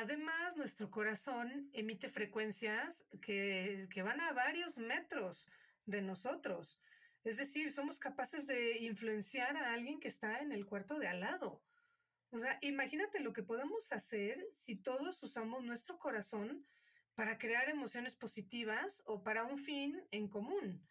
Además, 0.00 0.56
nuestro 0.56 0.90
corazón 0.90 1.68
emite 1.74 2.08
frecuencias 2.08 3.04
que, 3.20 3.86
van 4.02 4.18
a 4.22 4.32
varios 4.32 4.78
metros 4.78 5.46
de 5.84 6.00
nosotros. 6.00 6.80
Es 7.22 7.36
decir, 7.36 7.70
somos 7.70 7.98
capaces 7.98 8.46
de 8.46 8.78
influenciar 8.78 9.58
a 9.58 9.74
alguien 9.74 10.00
que 10.00 10.08
está 10.08 10.38
en 10.38 10.52
el 10.52 10.64
cuarto 10.64 10.98
de 10.98 11.06
al 11.06 11.20
lado. 11.20 11.62
O 12.30 12.38
sea, 12.38 12.58
imagínate 12.62 13.20
lo 13.20 13.34
que 13.34 13.42
podemos 13.42 13.92
hacer 13.92 14.42
si 14.52 14.74
todos 14.74 15.22
usamos 15.22 15.64
nuestro 15.64 15.98
corazón 15.98 16.66
para 17.14 17.36
crear 17.36 17.68
emociones 17.68 18.16
positivas 18.16 19.02
o 19.04 19.22
para 19.22 19.44
un 19.44 19.58
fin 19.58 20.02
en 20.12 20.28
común. 20.28 20.82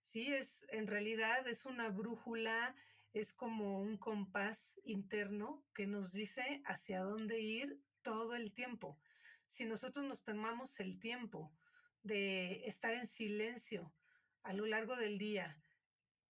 Sí, 0.00 0.34
es 0.34 0.66
en 0.70 0.88
realidad 0.88 1.46
es 1.46 1.66
una 1.66 1.90
brújula, 1.90 2.74
es 3.12 3.32
como 3.32 3.80
un 3.80 3.96
compás 3.96 4.80
interno 4.82 5.64
que 5.72 5.86
nos 5.86 6.12
dice 6.12 6.62
hacia 6.66 7.02
dónde 7.02 7.38
ir 7.38 7.85
todo 8.06 8.36
el 8.36 8.52
tiempo. 8.52 9.00
Si 9.46 9.64
nosotros 9.64 10.04
nos 10.04 10.22
tomamos 10.22 10.78
el 10.78 11.00
tiempo 11.00 11.52
de 12.04 12.64
estar 12.64 12.94
en 12.94 13.04
silencio 13.04 13.92
a 14.44 14.52
lo 14.52 14.64
largo 14.64 14.94
del 14.94 15.18
día, 15.18 15.60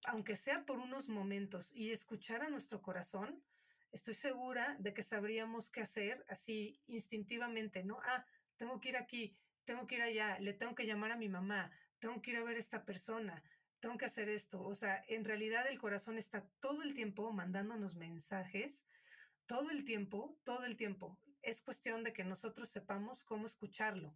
aunque 0.06 0.36
sea 0.36 0.64
por 0.64 0.78
unos 0.78 1.10
momentos, 1.10 1.70
y 1.74 1.90
escuchar 1.90 2.40
a 2.40 2.48
nuestro 2.48 2.80
corazón, 2.80 3.44
estoy 3.92 4.14
segura 4.14 4.74
de 4.80 4.94
que 4.94 5.02
sabríamos 5.02 5.70
qué 5.70 5.82
hacer 5.82 6.24
así 6.30 6.80
instintivamente, 6.86 7.84
¿no? 7.84 8.00
Ah, 8.04 8.24
tengo 8.56 8.80
que 8.80 8.88
ir 8.88 8.96
aquí, 8.96 9.36
tengo 9.66 9.86
que 9.86 9.96
ir 9.96 10.02
allá, 10.02 10.38
le 10.40 10.54
tengo 10.54 10.74
que 10.74 10.86
llamar 10.86 11.12
a 11.12 11.18
mi 11.18 11.28
mamá, 11.28 11.70
tengo 11.98 12.22
que 12.22 12.30
ir 12.30 12.38
a 12.38 12.42
ver 12.42 12.56
a 12.56 12.60
esta 12.60 12.86
persona, 12.86 13.42
tengo 13.80 13.98
que 13.98 14.06
hacer 14.06 14.30
esto. 14.30 14.62
O 14.62 14.74
sea, 14.74 15.04
en 15.08 15.26
realidad 15.26 15.66
el 15.68 15.78
corazón 15.78 16.16
está 16.16 16.48
todo 16.58 16.82
el 16.82 16.94
tiempo 16.94 17.30
mandándonos 17.34 17.96
mensajes, 17.96 18.88
todo 19.44 19.70
el 19.70 19.84
tiempo, 19.84 20.40
todo 20.42 20.64
el 20.64 20.78
tiempo. 20.78 21.18
Es 21.46 21.62
cuestión 21.62 22.02
de 22.02 22.12
que 22.12 22.24
nosotros 22.24 22.68
sepamos 22.68 23.22
cómo 23.22 23.46
escucharlo. 23.46 24.12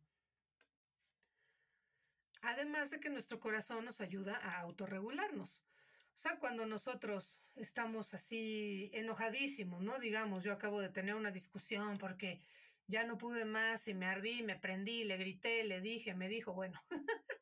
Además 2.43 2.91
de 2.91 2.99
que 2.99 3.09
nuestro 3.09 3.39
corazón 3.39 3.85
nos 3.85 4.01
ayuda 4.01 4.37
a 4.43 4.59
autorregularnos. 4.59 5.65
O 6.13 6.19
sea, 6.19 6.41
cuando 6.41 6.67
nosotros 6.67 7.45
estamos 7.55 8.15
así 8.15 8.91
enojadísimos, 8.95 9.81
¿no? 9.81 10.01
Digamos, 10.01 10.43
yo 10.43 10.53
acabo 10.53 10.81
de 10.81 10.89
tener 10.89 11.15
una 11.15 11.31
discusión 11.31 11.99
porque 11.99 12.43
ya 12.89 13.05
no 13.05 13.17
pude 13.17 13.45
más 13.45 13.87
y 13.87 13.95
me 13.95 14.07
ardí, 14.07 14.43
me 14.43 14.57
prendí, 14.57 15.05
le 15.05 15.17
grité, 15.17 15.63
le 15.63 15.81
dije, 15.81 16.17
me 16.17 16.27
dijo, 16.27 16.53
bueno, 16.53 16.83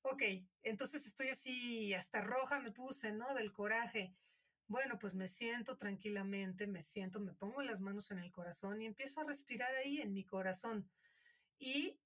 ok, 0.00 0.22
entonces 0.62 1.06
estoy 1.06 1.28
así, 1.28 1.92
hasta 1.92 2.22
roja 2.22 2.60
me 2.60 2.72
puse, 2.72 3.12
¿no? 3.12 3.34
Del 3.34 3.52
coraje. 3.52 4.16
Bueno, 4.68 4.98
pues 4.98 5.14
me 5.14 5.28
siento 5.28 5.78
tranquilamente, 5.78 6.66
me 6.66 6.82
siento, 6.82 7.20
me 7.20 7.32
pongo 7.32 7.62
las 7.62 7.80
manos 7.80 8.10
en 8.10 8.18
el 8.18 8.30
corazón 8.30 8.82
y 8.82 8.86
empiezo 8.86 9.22
a 9.22 9.24
respirar 9.24 9.74
ahí 9.74 10.02
en 10.02 10.12
mi 10.12 10.24
corazón. 10.24 10.90
Y, 11.58 11.98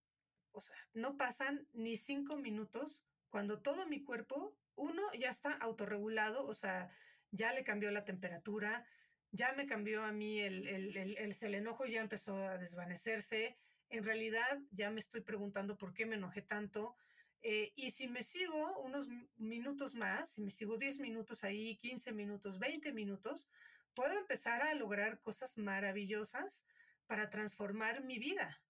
o 0.53 0.61
sea, 0.61 0.77
no 0.95 1.17
pasan 1.17 1.67
ni 1.73 1.97
cinco 1.97 2.37
minutos 2.37 3.05
cuando 3.31 3.61
todo 3.61 3.87
mi 3.87 4.05
cuerpo 4.05 4.57
uno 4.77 5.03
ya 5.19 5.29
está 5.29 5.53
autorregulado, 5.55 6.47
o 6.47 6.55
sea, 6.55 6.89
ya 7.33 7.53
le 7.53 7.65
cambió 7.65 7.91
la 7.91 8.05
temperatura, 8.05 8.87
ya 9.33 9.53
me 9.55 9.67
cambió 9.67 10.05
a 10.05 10.13
mí 10.13 10.39
el, 10.39 10.69
el, 10.69 10.97
el, 10.97 11.55
enojo 11.55 11.85
ya 11.87 12.01
empezó 12.01 12.37
a 12.37 12.59
desvanecerse. 12.59 13.59
En 13.89 14.05
realidad 14.05 14.61
ya 14.71 14.91
me 14.91 15.01
estoy 15.01 15.23
preguntando 15.23 15.77
por 15.77 15.95
qué 15.95 16.07
me 16.07 16.15
enojé 16.15 16.43
tanto. 16.43 16.95
Eh, 17.43 17.73
y 17.77 17.91
si 17.91 18.09
me 18.09 18.23
sigo 18.23 18.81
unos 18.81 19.09
minutos 19.37 19.95
más, 19.95 20.31
si 20.31 20.43
me 20.43 20.51
sigo 20.51 20.77
10 20.79 21.01
minutos 21.01 21.45
ahí, 21.45 21.77
15 21.77 22.13
minutos, 22.13 22.59
20 22.59 22.93
minutos, 22.93 23.49
puedo 23.95 24.17
empezar 24.17 24.63
a 24.63 24.75
lograr 24.75 25.21
cosas 25.21 25.59
maravillosas 25.59 26.67
para 27.07 27.31
transformar 27.31 28.05
mi 28.05 28.19
vida 28.19 28.63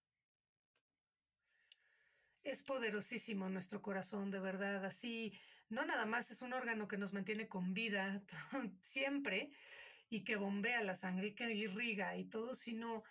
es 2.43 2.61
poderosísimo 2.61 3.49
nuestro 3.49 3.81
corazón, 3.81 4.29
de 4.29 4.39
verdad. 4.39 4.83
Así, 4.85 5.33
no 5.69 5.85
nada 5.85 6.05
más 6.05 6.29
es 6.31 6.41
un 6.41 6.53
órgano 6.53 6.87
que 6.87 6.97
nos 6.97 7.13
mantiene 7.13 7.47
con 7.47 7.73
vida 7.73 8.21
siempre 8.81 9.49
y 10.09 10.23
que 10.23 10.35
bombea 10.35 10.83
la 10.83 10.95
sangre 10.95 11.27
y 11.27 11.35
que 11.35 11.51
irriga 11.53 12.15
y 12.17 12.25
todo, 12.25 12.53
sino 12.53 13.03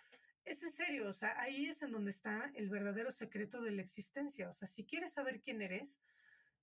es 0.45 0.63
en 0.63 0.71
serio, 0.71 1.07
o 1.07 1.13
sea, 1.13 1.39
ahí 1.39 1.67
es 1.67 1.81
en 1.81 1.91
donde 1.91 2.11
está 2.11 2.51
el 2.55 2.69
verdadero 2.69 3.11
secreto 3.11 3.61
de 3.61 3.71
la 3.71 3.81
existencia. 3.81 4.49
O 4.49 4.53
sea, 4.53 4.67
si 4.67 4.85
quieres 4.85 5.13
saber 5.13 5.41
quién 5.41 5.61
eres, 5.61 6.01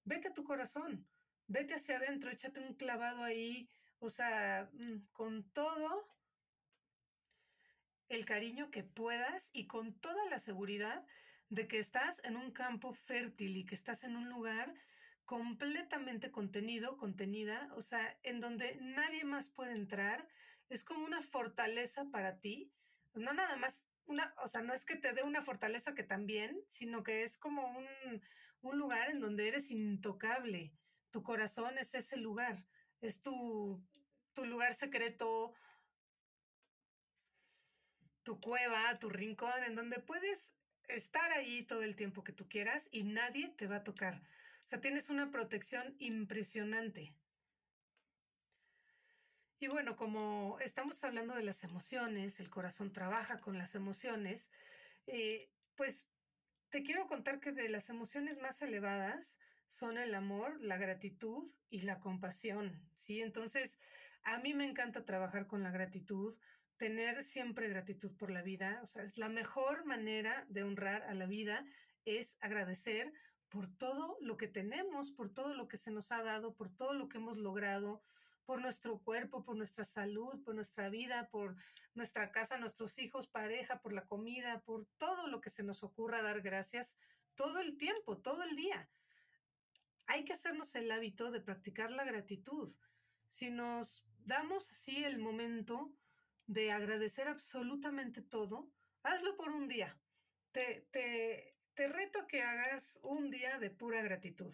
vete 0.05 0.29
a 0.29 0.35
tu 0.35 0.45
corazón, 0.45 1.09
vete 1.47 1.75
hacia 1.75 1.97
adentro, 1.97 2.31
échate 2.31 2.61
un 2.61 2.75
clavado 2.75 3.23
ahí, 3.23 3.69
o 3.99 4.11
sea, 4.11 4.71
mm, 4.73 5.07
con 5.13 5.51
todo 5.51 6.05
el 8.09 8.25
cariño 8.25 8.71
que 8.71 8.83
puedas 8.83 9.51
y 9.53 9.67
con 9.67 9.99
toda 10.01 10.29
la 10.31 10.39
seguridad 10.39 11.07
de 11.49 11.67
que 11.67 11.79
estás 11.79 12.23
en 12.25 12.37
un 12.37 12.51
campo 12.53 12.93
fértil 12.93 13.57
y 13.57 13.65
que 13.65 13.75
estás 13.75 14.05
en 14.05 14.17
un 14.17 14.29
lugar 14.29 14.75
completamente 15.25 16.31
contenido, 16.31 16.97
contenida, 16.97 17.71
o 17.77 17.83
sea, 17.83 18.19
en 18.25 18.41
donde 18.41 18.77
nadie 18.81 19.25
más 19.25 19.49
puede 19.49 19.73
entrar, 19.73 20.27
es 20.69 20.83
como 20.83 21.05
una 21.05 21.23
fortaleza 21.23 22.05
para 22.11 22.41
ti, 22.41 22.73
no 23.15 23.33
nada 23.33 23.57
más 23.57 23.87
una, 24.07 24.35
o 24.43 24.49
sea, 24.49 24.63
no 24.63 24.73
es 24.73 24.85
que 24.85 24.97
te 24.97 25.13
dé 25.13 25.23
una 25.23 25.43
fortaleza 25.43 25.95
que 25.95 26.03
también, 26.03 26.61
sino 26.67 27.03
que 27.03 27.23
es 27.23 27.39
como 27.39 27.67
un, 27.67 28.23
un 28.63 28.79
lugar 28.79 29.11
en 29.11 29.21
donde 29.21 29.49
eres 29.49 29.71
intocable. 29.71 30.73
Tu 31.11 31.23
corazón 31.23 31.79
es 31.79 31.95
ese 31.95 32.17
lugar, 32.17 32.57
es 33.01 33.23
tu, 33.23 33.83
tu 34.35 34.45
lugar 34.47 34.73
secreto, 34.73 35.55
tu 38.23 38.41
cueva, 38.41 38.99
tu 38.99 39.09
rincón, 39.09 39.65
en 39.65 39.75
donde 39.75 40.01
puedes 40.01 40.57
estar 40.89 41.31
ahí 41.33 41.63
todo 41.63 41.83
el 41.83 41.97
tiempo 41.97 42.25
que 42.25 42.33
tú 42.33 42.49
quieras 42.49 42.89
y 42.91 43.05
nadie 43.05 43.49
te 43.51 43.67
va 43.67 43.77
a 43.77 43.85
tocar. 43.85 44.23
O 44.63 44.67
sea, 44.67 44.81
tienes 44.81 45.09
una 45.09 45.31
protección 45.31 45.97
impresionante. 45.99 47.15
Y 49.63 49.69
bueno, 49.69 49.95
como 49.95 50.59
estamos 50.61 51.05
hablando 51.05 51.35
de 51.35 51.43
las 51.43 51.65
emociones, 51.65 52.41
el 52.41 52.49
corazón 52.49 52.95
trabaja 52.95 53.41
con 53.41 53.59
las 53.59 53.75
emociones, 53.75 54.51
eh, 55.07 55.51
pues 55.75 56.09
te 56.71 56.83
quiero 56.83 57.07
contar 57.07 57.41
que 57.41 57.53
de 57.53 57.69
las 57.69 57.91
emociones 57.91 58.39
más 58.41 58.63
elevadas 58.63 59.39
son 59.69 59.99
el 59.99 60.15
amor, 60.15 60.59
la 60.63 60.79
gratitud 60.79 61.47
y 61.69 61.81
la 61.81 62.01
compasión, 62.01 62.89
¿sí? 62.95 63.21
Entonces, 63.21 63.79
a 64.23 64.39
mí 64.39 64.55
me 64.55 64.65
encanta 64.65 65.05
trabajar 65.05 65.47
con 65.47 65.63
la 65.63 65.71
gratitud, 65.71 66.35
tener 66.79 67.23
siempre 67.23 67.69
gratitud 67.69 68.17
por 68.17 68.31
la 68.31 68.41
vida, 68.41 68.81
o 68.83 68.87
sea, 68.87 69.03
es 69.03 69.19
la 69.19 69.29
mejor 69.29 69.85
manera 69.85 70.47
de 70.49 70.63
honrar 70.63 71.03
a 71.03 71.13
la 71.13 71.27
vida, 71.27 71.67
es 72.07 72.39
agradecer 72.41 73.13
por 73.51 73.69
todo 73.69 74.17
lo 74.23 74.39
que 74.39 74.49
tenemos, 74.49 75.11
por 75.11 75.29
todo 75.29 75.55
lo 75.55 75.69
que 75.69 75.77
se 75.77 75.91
nos 75.91 76.13
ha 76.13 76.23
dado, 76.23 76.55
por 76.55 76.75
todo 76.75 76.95
lo 76.95 77.11
que 77.11 77.19
hemos 77.19 77.37
logrado, 77.37 78.03
por 78.45 78.61
nuestro 78.61 78.99
cuerpo, 78.99 79.43
por 79.43 79.57
nuestra 79.57 79.85
salud, 79.85 80.43
por 80.43 80.55
nuestra 80.55 80.89
vida, 80.89 81.29
por 81.31 81.57
nuestra 81.95 82.33
casa, 82.33 82.59
nuestros 82.59 82.99
hijos, 82.99 83.29
pareja, 83.29 83.81
por 83.81 83.93
la 83.93 84.07
comida, 84.07 84.63
por 84.63 84.87
todo 84.97 85.29
lo 85.29 85.41
que 85.41 85.51
se 85.51 85.63
nos 85.63 85.83
ocurra 85.83 86.23
dar 86.23 86.41
gracias 86.41 86.99
todo 87.35 87.61
el 87.61 87.77
tiempo, 87.77 88.19
todo 88.19 88.43
el 88.43 88.57
día. 88.57 88.91
Hay 90.07 90.25
que 90.25 90.33
hacernos 90.33 90.75
el 90.75 90.91
hábito 90.91 91.31
de 91.31 91.41
practicar 91.41 91.91
la 91.91 92.05
gratitud. 92.05 92.69
Si 93.29 93.51
nos 93.51 94.05
damos 94.19 94.71
así 94.71 95.05
el 95.05 95.19
momento 95.19 95.95
de 96.47 96.73
agradecer 96.73 97.29
absolutamente 97.29 98.23
todo, 98.23 98.71
hazlo 99.03 99.37
por 99.37 99.51
un 99.51 99.69
día. 99.69 99.99
Te, 100.51 100.89
te, 100.91 101.57
te 101.75 101.89
reto 101.89 102.27
que 102.27 102.43
hagas 102.43 102.99
un 103.03 103.31
día 103.31 103.59
de 103.59 103.71
pura 103.71 104.03
gratitud 104.03 104.53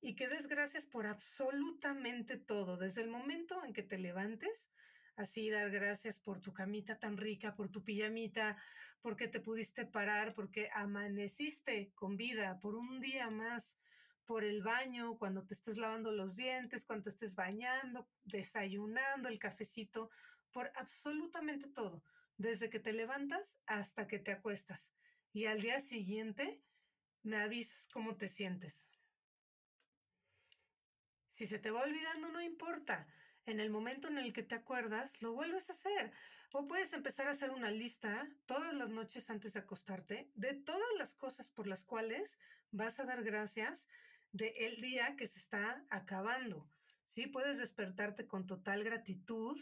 y 0.00 0.14
que 0.14 0.28
des 0.28 0.48
gracias 0.48 0.86
por 0.86 1.06
absolutamente 1.06 2.36
todo, 2.36 2.76
desde 2.76 3.02
el 3.02 3.08
momento 3.08 3.64
en 3.64 3.72
que 3.72 3.82
te 3.82 3.98
levantes, 3.98 4.70
así 5.16 5.50
dar 5.50 5.70
gracias 5.70 6.20
por 6.20 6.40
tu 6.40 6.52
camita 6.52 6.98
tan 6.98 7.16
rica, 7.16 7.54
por 7.54 7.70
tu 7.70 7.82
pijamita, 7.82 8.56
porque 9.00 9.28
te 9.28 9.40
pudiste 9.40 9.86
parar, 9.86 10.34
porque 10.34 10.68
amaneciste 10.74 11.92
con 11.94 12.16
vida 12.16 12.60
por 12.60 12.74
un 12.74 13.00
día 13.00 13.30
más, 13.30 13.80
por 14.26 14.44
el 14.44 14.62
baño, 14.62 15.16
cuando 15.18 15.46
te 15.46 15.54
estés 15.54 15.78
lavando 15.78 16.12
los 16.12 16.36
dientes, 16.36 16.84
cuando 16.84 17.04
te 17.04 17.10
estés 17.10 17.34
bañando, 17.34 18.08
desayunando, 18.24 19.28
el 19.28 19.38
cafecito, 19.38 20.10
por 20.52 20.70
absolutamente 20.74 21.68
todo, 21.68 22.02
desde 22.36 22.68
que 22.68 22.80
te 22.80 22.92
levantas 22.92 23.60
hasta 23.66 24.06
que 24.06 24.18
te 24.18 24.32
acuestas. 24.32 24.94
Y 25.32 25.46
al 25.46 25.60
día 25.60 25.80
siguiente 25.80 26.60
me 27.22 27.36
avisas 27.36 27.88
cómo 27.88 28.16
te 28.16 28.26
sientes. 28.26 28.90
Si 31.36 31.46
se 31.46 31.58
te 31.58 31.70
va 31.70 31.82
olvidando, 31.82 32.30
no 32.30 32.40
importa. 32.40 33.06
En 33.44 33.60
el 33.60 33.68
momento 33.68 34.08
en 34.08 34.16
el 34.16 34.32
que 34.32 34.42
te 34.42 34.54
acuerdas, 34.54 35.20
lo 35.20 35.34
vuelves 35.34 35.68
a 35.68 35.74
hacer. 35.74 36.10
O 36.50 36.66
puedes 36.66 36.94
empezar 36.94 37.26
a 37.26 37.32
hacer 37.32 37.50
una 37.50 37.70
lista 37.70 38.26
todas 38.46 38.74
las 38.74 38.88
noches 38.88 39.28
antes 39.28 39.52
de 39.52 39.60
acostarte 39.60 40.30
de 40.34 40.54
todas 40.54 40.88
las 40.96 41.12
cosas 41.12 41.50
por 41.50 41.66
las 41.66 41.84
cuales 41.84 42.38
vas 42.70 43.00
a 43.00 43.04
dar 43.04 43.22
gracias 43.22 43.86
del 44.32 44.54
el 44.56 44.80
día 44.80 45.14
que 45.16 45.26
se 45.26 45.38
está 45.38 45.84
acabando. 45.90 46.70
Sí, 47.04 47.26
puedes 47.26 47.58
despertarte 47.58 48.26
con 48.26 48.46
total 48.46 48.82
gratitud 48.82 49.58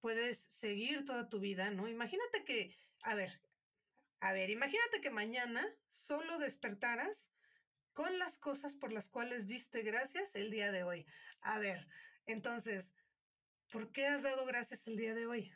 puedes 0.00 0.36
seguir 0.36 1.04
toda 1.04 1.28
tu 1.28 1.38
vida, 1.38 1.70
¿no? 1.70 1.86
Imagínate 1.86 2.44
que, 2.44 2.74
a 3.04 3.14
ver, 3.14 3.40
a 4.18 4.32
ver, 4.32 4.50
imagínate 4.50 5.00
que 5.00 5.10
mañana 5.10 5.64
solo 5.88 6.38
despertaras 6.38 7.30
con 7.92 8.18
las 8.18 8.38
cosas 8.38 8.74
por 8.74 8.92
las 8.92 9.08
cuales 9.08 9.46
diste 9.46 9.82
gracias 9.82 10.34
el 10.34 10.50
día 10.50 10.72
de 10.72 10.82
hoy. 10.82 11.06
A 11.40 11.58
ver, 11.58 11.86
entonces, 12.26 12.94
¿por 13.70 13.92
qué 13.92 14.06
has 14.06 14.22
dado 14.22 14.46
gracias 14.46 14.86
el 14.88 14.96
día 14.96 15.14
de 15.14 15.26
hoy? 15.26 15.52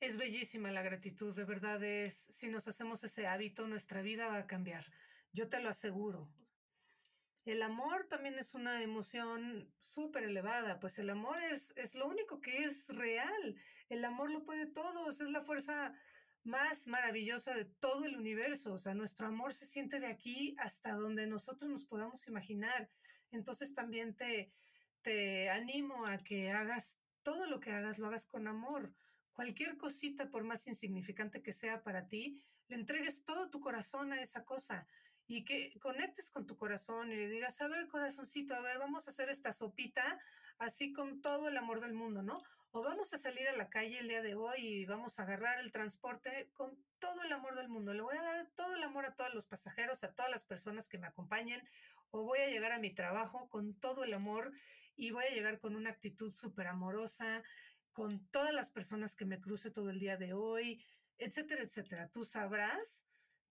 Es 0.00 0.18
bellísima 0.18 0.70
la 0.70 0.82
gratitud, 0.82 1.34
de 1.34 1.44
verdad 1.44 1.82
es, 1.82 2.14
si 2.14 2.48
nos 2.48 2.68
hacemos 2.68 3.02
ese 3.02 3.26
hábito, 3.26 3.66
nuestra 3.66 4.02
vida 4.02 4.26
va 4.26 4.38
a 4.38 4.46
cambiar. 4.46 4.84
Yo 5.32 5.48
te 5.48 5.60
lo 5.60 5.70
aseguro. 5.70 6.28
El 7.44 7.62
amor 7.62 8.08
también 8.08 8.34
es 8.38 8.54
una 8.54 8.82
emoción 8.82 9.72
súper 9.78 10.24
elevada, 10.24 10.80
pues 10.80 10.98
el 10.98 11.08
amor 11.10 11.38
es, 11.50 11.72
es 11.76 11.94
lo 11.94 12.08
único 12.08 12.40
que 12.40 12.64
es 12.64 12.88
real. 12.96 13.56
El 13.88 14.04
amor 14.04 14.30
lo 14.30 14.44
puede 14.44 14.66
todo, 14.66 15.08
es 15.08 15.20
la 15.20 15.40
fuerza 15.40 15.94
más 16.46 16.86
maravillosa 16.86 17.54
de 17.54 17.64
todo 17.64 18.04
el 18.04 18.16
universo. 18.16 18.72
O 18.72 18.78
sea, 18.78 18.94
nuestro 18.94 19.26
amor 19.26 19.52
se 19.52 19.66
siente 19.66 20.00
de 20.00 20.06
aquí 20.06 20.54
hasta 20.58 20.92
donde 20.94 21.26
nosotros 21.26 21.70
nos 21.70 21.84
podamos 21.84 22.26
imaginar. 22.28 22.88
Entonces 23.30 23.74
también 23.74 24.14
te, 24.14 24.52
te 25.02 25.50
animo 25.50 26.06
a 26.06 26.18
que 26.18 26.50
hagas 26.52 27.00
todo 27.22 27.46
lo 27.46 27.60
que 27.60 27.72
hagas, 27.72 27.98
lo 27.98 28.06
hagas 28.06 28.26
con 28.26 28.46
amor. 28.46 28.94
Cualquier 29.32 29.76
cosita, 29.76 30.30
por 30.30 30.44
más 30.44 30.66
insignificante 30.66 31.42
que 31.42 31.52
sea 31.52 31.82
para 31.82 32.06
ti, 32.08 32.42
le 32.68 32.76
entregues 32.76 33.24
todo 33.24 33.50
tu 33.50 33.60
corazón 33.60 34.12
a 34.12 34.22
esa 34.22 34.44
cosa 34.44 34.86
y 35.26 35.44
que 35.44 35.76
conectes 35.80 36.30
con 36.30 36.46
tu 36.46 36.56
corazón 36.56 37.10
y 37.10 37.16
le 37.16 37.28
digas, 37.28 37.60
a 37.60 37.68
ver, 37.68 37.88
corazoncito, 37.88 38.54
a 38.54 38.60
ver, 38.60 38.78
vamos 38.78 39.06
a 39.06 39.10
hacer 39.10 39.28
esta 39.28 39.52
sopita 39.52 40.20
así 40.58 40.92
con 40.92 41.20
todo 41.20 41.48
el 41.48 41.56
amor 41.56 41.80
del 41.80 41.92
mundo, 41.92 42.22
¿no? 42.22 42.42
O 42.76 42.82
vamos 42.82 43.14
a 43.14 43.16
salir 43.16 43.48
a 43.48 43.56
la 43.56 43.70
calle 43.70 43.98
el 44.00 44.08
día 44.08 44.20
de 44.20 44.34
hoy 44.34 44.58
y 44.58 44.84
vamos 44.84 45.18
a 45.18 45.22
agarrar 45.22 45.58
el 45.60 45.72
transporte 45.72 46.50
con 46.52 46.76
todo 46.98 47.22
el 47.22 47.32
amor 47.32 47.56
del 47.56 47.70
mundo. 47.70 47.94
Le 47.94 48.02
voy 48.02 48.18
a 48.18 48.22
dar 48.22 48.50
todo 48.54 48.74
el 48.74 48.82
amor 48.82 49.06
a 49.06 49.14
todos 49.14 49.32
los 49.32 49.46
pasajeros, 49.46 50.04
a 50.04 50.12
todas 50.12 50.30
las 50.30 50.44
personas 50.44 50.86
que 50.86 50.98
me 50.98 51.06
acompañen, 51.06 51.66
o 52.10 52.24
voy 52.24 52.40
a 52.40 52.50
llegar 52.50 52.72
a 52.72 52.78
mi 52.78 52.92
trabajo 52.92 53.48
con 53.48 53.72
todo 53.80 54.04
el 54.04 54.12
amor 54.12 54.52
y 54.94 55.10
voy 55.10 55.24
a 55.24 55.34
llegar 55.34 55.58
con 55.58 55.74
una 55.74 55.88
actitud 55.88 56.30
súper 56.30 56.66
amorosa, 56.66 57.42
con 57.94 58.28
todas 58.28 58.52
las 58.52 58.68
personas 58.68 59.16
que 59.16 59.24
me 59.24 59.40
cruce 59.40 59.70
todo 59.70 59.88
el 59.88 59.98
día 59.98 60.18
de 60.18 60.34
hoy, 60.34 60.84
etcétera, 61.16 61.62
etcétera. 61.62 62.10
Tú 62.10 62.24
sabrás 62.24 63.06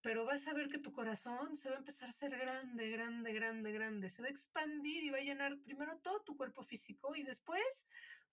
pero 0.05 0.23
vas 0.23 0.47
a 0.47 0.53
ver 0.53 0.69
que 0.69 0.77
tu 0.77 0.91
corazón 0.93 1.55
se 1.55 1.67
va 1.67 1.77
a 1.77 1.79
empezar 1.79 2.07
a 2.07 2.11
hacer 2.11 2.29
grande, 2.37 2.91
grande, 2.91 3.33
grande, 3.33 3.71
grande, 3.71 4.07
se 4.07 4.21
va 4.21 4.27
a 4.27 4.31
expandir 4.31 5.03
y 5.03 5.09
va 5.09 5.17
a 5.17 5.21
llenar 5.21 5.59
primero 5.61 5.97
todo 5.97 6.21
tu 6.21 6.37
cuerpo 6.37 6.61
físico 6.61 7.15
y 7.15 7.23
después 7.23 7.87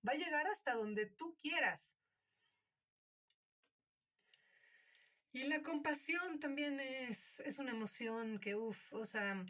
va 0.06 0.12
a 0.12 0.16
llegar 0.16 0.46
hasta 0.46 0.74
donde 0.74 1.06
tú 1.06 1.36
quieras. 1.40 1.98
Y 5.32 5.44
la 5.44 5.62
compasión 5.62 6.40
también 6.40 6.78
es, 6.78 7.40
es 7.40 7.58
una 7.58 7.70
emoción 7.70 8.38
que, 8.38 8.54
uff, 8.54 8.92
o 8.92 9.04
sea, 9.04 9.44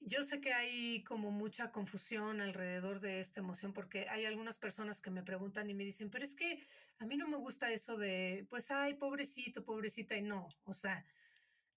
yo 0.00 0.22
sé 0.24 0.40
que 0.40 0.52
hay 0.52 1.02
como 1.04 1.30
mucha 1.30 1.70
confusión 1.70 2.40
alrededor 2.40 3.00
de 3.00 3.20
esta 3.20 3.40
emoción 3.40 3.72
porque 3.72 4.06
hay 4.08 4.24
algunas 4.26 4.58
personas 4.58 5.00
que 5.00 5.10
me 5.10 5.22
preguntan 5.22 5.70
y 5.70 5.74
me 5.74 5.84
dicen, 5.84 6.10
pero 6.10 6.24
es 6.24 6.34
que 6.34 6.58
a 6.98 7.06
mí 7.06 7.16
no 7.16 7.28
me 7.28 7.36
gusta 7.36 7.72
eso 7.72 7.96
de, 7.96 8.46
pues, 8.50 8.70
ay, 8.70 8.94
pobrecito, 8.94 9.64
pobrecita, 9.64 10.16
y 10.16 10.22
no, 10.22 10.48
o 10.64 10.74
sea, 10.74 11.06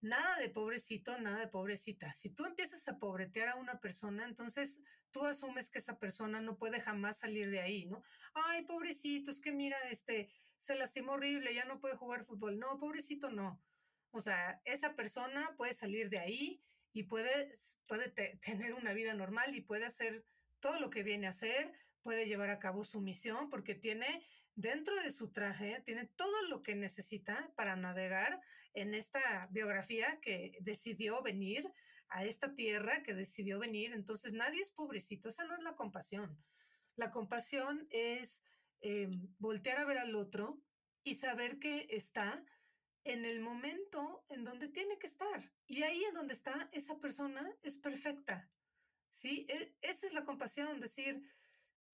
nada 0.07 0.39
de 0.39 0.49
pobrecito, 0.49 1.19
nada 1.19 1.39
de 1.39 1.47
pobrecita. 1.47 2.13
Si 2.13 2.29
tú 2.29 2.45
empiezas 2.45 2.87
a 2.87 2.97
pobretear 2.97 3.49
a 3.49 3.55
una 3.55 3.79
persona, 3.79 4.25
entonces 4.25 4.83
tú 5.11 5.25
asumes 5.25 5.69
que 5.69 5.79
esa 5.79 5.99
persona 5.99 6.41
no 6.41 6.57
puede 6.57 6.81
jamás 6.81 7.19
salir 7.19 7.49
de 7.49 7.61
ahí, 7.61 7.85
¿no? 7.85 8.03
Ay, 8.33 8.65
pobrecito, 8.65 9.31
es 9.31 9.41
que 9.41 9.51
mira, 9.51 9.77
este, 9.89 10.29
se 10.57 10.75
lastimó 10.75 11.13
horrible, 11.13 11.53
ya 11.53 11.65
no 11.65 11.79
puede 11.79 11.95
jugar 11.95 12.23
fútbol. 12.23 12.59
No, 12.59 12.77
pobrecito, 12.77 13.31
no. 13.31 13.61
O 14.11 14.21
sea, 14.21 14.61
esa 14.65 14.95
persona 14.95 15.53
puede 15.57 15.73
salir 15.73 16.09
de 16.09 16.19
ahí 16.19 16.63
y 16.93 17.03
puede, 17.03 17.51
puede 17.87 18.09
tener 18.09 18.73
una 18.73 18.93
vida 18.93 19.13
normal 19.13 19.55
y 19.55 19.61
puede 19.61 19.85
hacer 19.85 20.25
todo 20.59 20.79
lo 20.79 20.89
que 20.89 21.03
viene 21.03 21.27
a 21.27 21.31
hacer, 21.31 21.71
puede 22.01 22.25
llevar 22.25 22.49
a 22.49 22.59
cabo 22.59 22.83
su 22.83 23.01
misión 23.01 23.49
porque 23.49 23.75
tiene 23.75 24.25
dentro 24.57 24.95
de 24.95 25.11
su 25.11 25.31
traje, 25.31 25.81
tiene 25.85 26.07
todo 26.15 26.41
lo 26.49 26.63
que 26.63 26.75
necesita 26.75 27.53
para 27.55 27.75
navegar 27.75 28.41
en 28.73 28.95
esta 28.95 29.47
biografía 29.51 30.19
que 30.19 30.57
decidió 30.61 31.21
venir 31.21 31.71
a 32.09 32.25
esta 32.25 32.55
tierra, 32.55 33.03
que 33.03 33.13
decidió 33.13 33.59
venir. 33.59 33.93
Entonces 33.93 34.33
nadie 34.33 34.59
es 34.59 34.71
pobrecito, 34.71 35.29
esa 35.29 35.45
no 35.45 35.55
es 35.55 35.63
la 35.63 35.75
compasión. 35.75 36.43
La 36.95 37.11
compasión 37.11 37.87
es 37.91 38.43
eh, 38.81 39.07
voltear 39.37 39.77
a 39.77 39.85
ver 39.85 39.99
al 39.99 40.15
otro 40.15 40.59
y 41.03 41.13
saber 41.13 41.59
que 41.59 41.87
está 41.91 42.43
en 43.03 43.25
el 43.25 43.39
momento 43.39 44.25
en 44.27 44.43
donde 44.43 44.69
tiene 44.69 44.97
que 44.97 45.07
estar. 45.07 45.39
Y 45.67 45.83
ahí 45.83 46.03
en 46.03 46.15
donde 46.15 46.33
está 46.33 46.67
esa 46.71 46.99
persona 46.99 47.47
es 47.61 47.77
perfecta. 47.77 48.49
¿Sí? 49.09 49.45
E, 49.49 49.75
esa 49.81 50.07
es 50.07 50.13
la 50.13 50.25
compasión, 50.25 50.79
decir, 50.79 51.21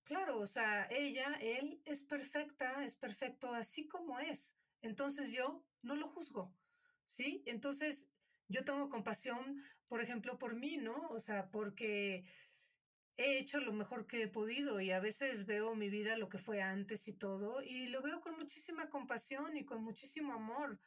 claro, 0.04 0.40
o 0.40 0.48
sea, 0.48 0.88
ella, 0.90 1.38
él 1.42 1.82
es 1.86 2.04
perfecta, 2.04 2.84
es 2.84 2.96
perfecto 2.96 3.54
así 3.54 3.88
como 3.88 4.20
es. 4.20 4.58
Entonces 4.82 5.32
yo 5.32 5.66
no 5.82 5.96
lo 5.96 6.08
juzgo. 6.10 6.54
¿Sí? 7.06 7.44
Entonces 7.46 8.10
yo 8.48 8.64
tengo 8.64 8.90
compasión, 8.90 9.62
por 9.88 10.02
ejemplo, 10.02 10.38
por 10.38 10.56
mí, 10.56 10.78
¿no? 10.78 11.10
O 11.10 11.20
sea, 11.20 11.50
porque 11.52 12.26
he 13.18 13.38
hecho 13.38 13.60
lo 13.60 13.74
mejor 13.74 14.08
que 14.08 14.24
he 14.24 14.28
podido 14.28 14.82
y 14.82 14.92
a 14.92 15.00
veces 15.00 15.46
veo 15.46 15.76
mi 15.76 15.90
vida 15.90 16.18
lo 16.18 16.30
que 16.30 16.40
fue 16.40 16.62
antes 16.62 17.08
y 17.08 17.14
todo 17.14 17.62
y 17.62 17.88
lo 17.88 18.02
veo 18.02 18.22
con 18.22 18.36
muchísima 18.38 18.90
compasión 18.90 19.56
y 19.56 19.66
con 19.66 19.84
muchísimo 19.84 20.34
amor, 20.34 20.80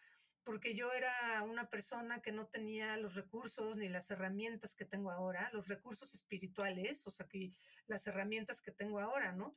porque 0.47 0.77
yo 0.77 0.93
era 0.93 1.43
una 1.43 1.69
persona 1.69 2.23
que 2.23 2.31
no 2.31 2.47
tenía 2.47 2.97
los 2.99 3.17
recursos 3.17 3.77
ni 3.77 3.89
las 3.89 4.13
herramientas 4.13 4.77
que 4.77 4.85
tengo 4.85 5.11
ahora, 5.11 5.51
los 5.53 5.67
recursos 5.67 6.15
espirituales, 6.15 7.05
o 7.05 7.11
sea, 7.11 7.27
que 7.27 7.51
las 7.89 8.07
herramientas 8.07 8.63
que 8.63 8.71
tengo 8.71 9.01
ahora, 9.01 9.33
¿no? 9.33 9.57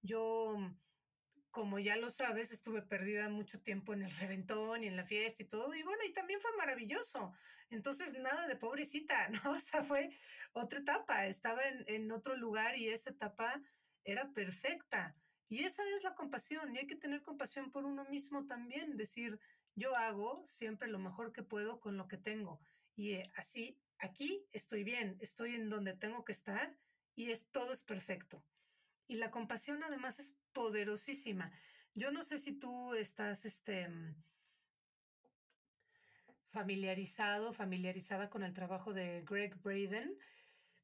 Yo 0.00 0.56
como 1.50 1.80
ya 1.80 1.96
lo 1.96 2.08
sabes, 2.08 2.52
estuve 2.52 2.82
perdida 2.82 3.28
mucho 3.28 3.60
tiempo 3.60 3.92
en 3.94 4.02
el 4.02 4.10
reventón 4.12 4.84
y 4.84 4.86
en 4.86 4.96
la 4.96 5.02
fiesta 5.02 5.42
y 5.42 5.46
todo, 5.46 5.74
y 5.74 5.82
bueno, 5.82 6.04
y 6.06 6.12
también 6.12 6.40
fue 6.40 6.56
maravilloso. 6.56 7.32
Entonces, 7.70 8.14
nada 8.14 8.46
de 8.46 8.54
pobrecita, 8.54 9.16
¿no? 9.44 9.50
O 9.50 9.58
sea, 9.58 9.82
fue 9.82 10.08
otra 10.52 10.78
etapa, 10.78 11.26
estaba 11.26 11.64
en, 11.64 11.84
en 11.88 12.12
otro 12.12 12.36
lugar 12.36 12.78
y 12.78 12.90
esa 12.90 13.10
etapa 13.10 13.60
era 14.04 14.32
perfecta. 14.32 15.16
Y 15.48 15.64
esa 15.64 15.82
es 15.96 16.04
la 16.04 16.14
compasión, 16.14 16.76
y 16.76 16.78
hay 16.78 16.86
que 16.86 16.94
tener 16.94 17.22
compasión 17.22 17.72
por 17.72 17.86
uno 17.86 18.04
mismo 18.04 18.46
también, 18.46 18.96
decir, 18.96 19.40
yo 19.78 19.96
hago 19.96 20.44
siempre 20.44 20.88
lo 20.88 20.98
mejor 20.98 21.32
que 21.32 21.42
puedo 21.42 21.80
con 21.80 21.96
lo 21.96 22.08
que 22.08 22.18
tengo. 22.18 22.60
Y 22.96 23.12
eh, 23.12 23.32
así, 23.36 23.80
aquí 23.98 24.44
estoy 24.52 24.84
bien, 24.84 25.16
estoy 25.20 25.54
en 25.54 25.68
donde 25.70 25.94
tengo 25.94 26.24
que 26.24 26.32
estar 26.32 26.76
y 27.14 27.30
es, 27.30 27.48
todo 27.50 27.72
es 27.72 27.82
perfecto. 27.82 28.44
Y 29.06 29.16
la 29.16 29.30
compasión 29.30 29.82
además 29.82 30.18
es 30.18 30.36
poderosísima. 30.52 31.50
Yo 31.94 32.10
no 32.10 32.22
sé 32.22 32.38
si 32.38 32.58
tú 32.58 32.94
estás 32.94 33.44
este, 33.44 33.88
familiarizado, 36.48 37.52
familiarizada 37.52 38.28
con 38.30 38.42
el 38.42 38.52
trabajo 38.52 38.92
de 38.92 39.22
Greg 39.22 39.60
Braden, 39.62 40.18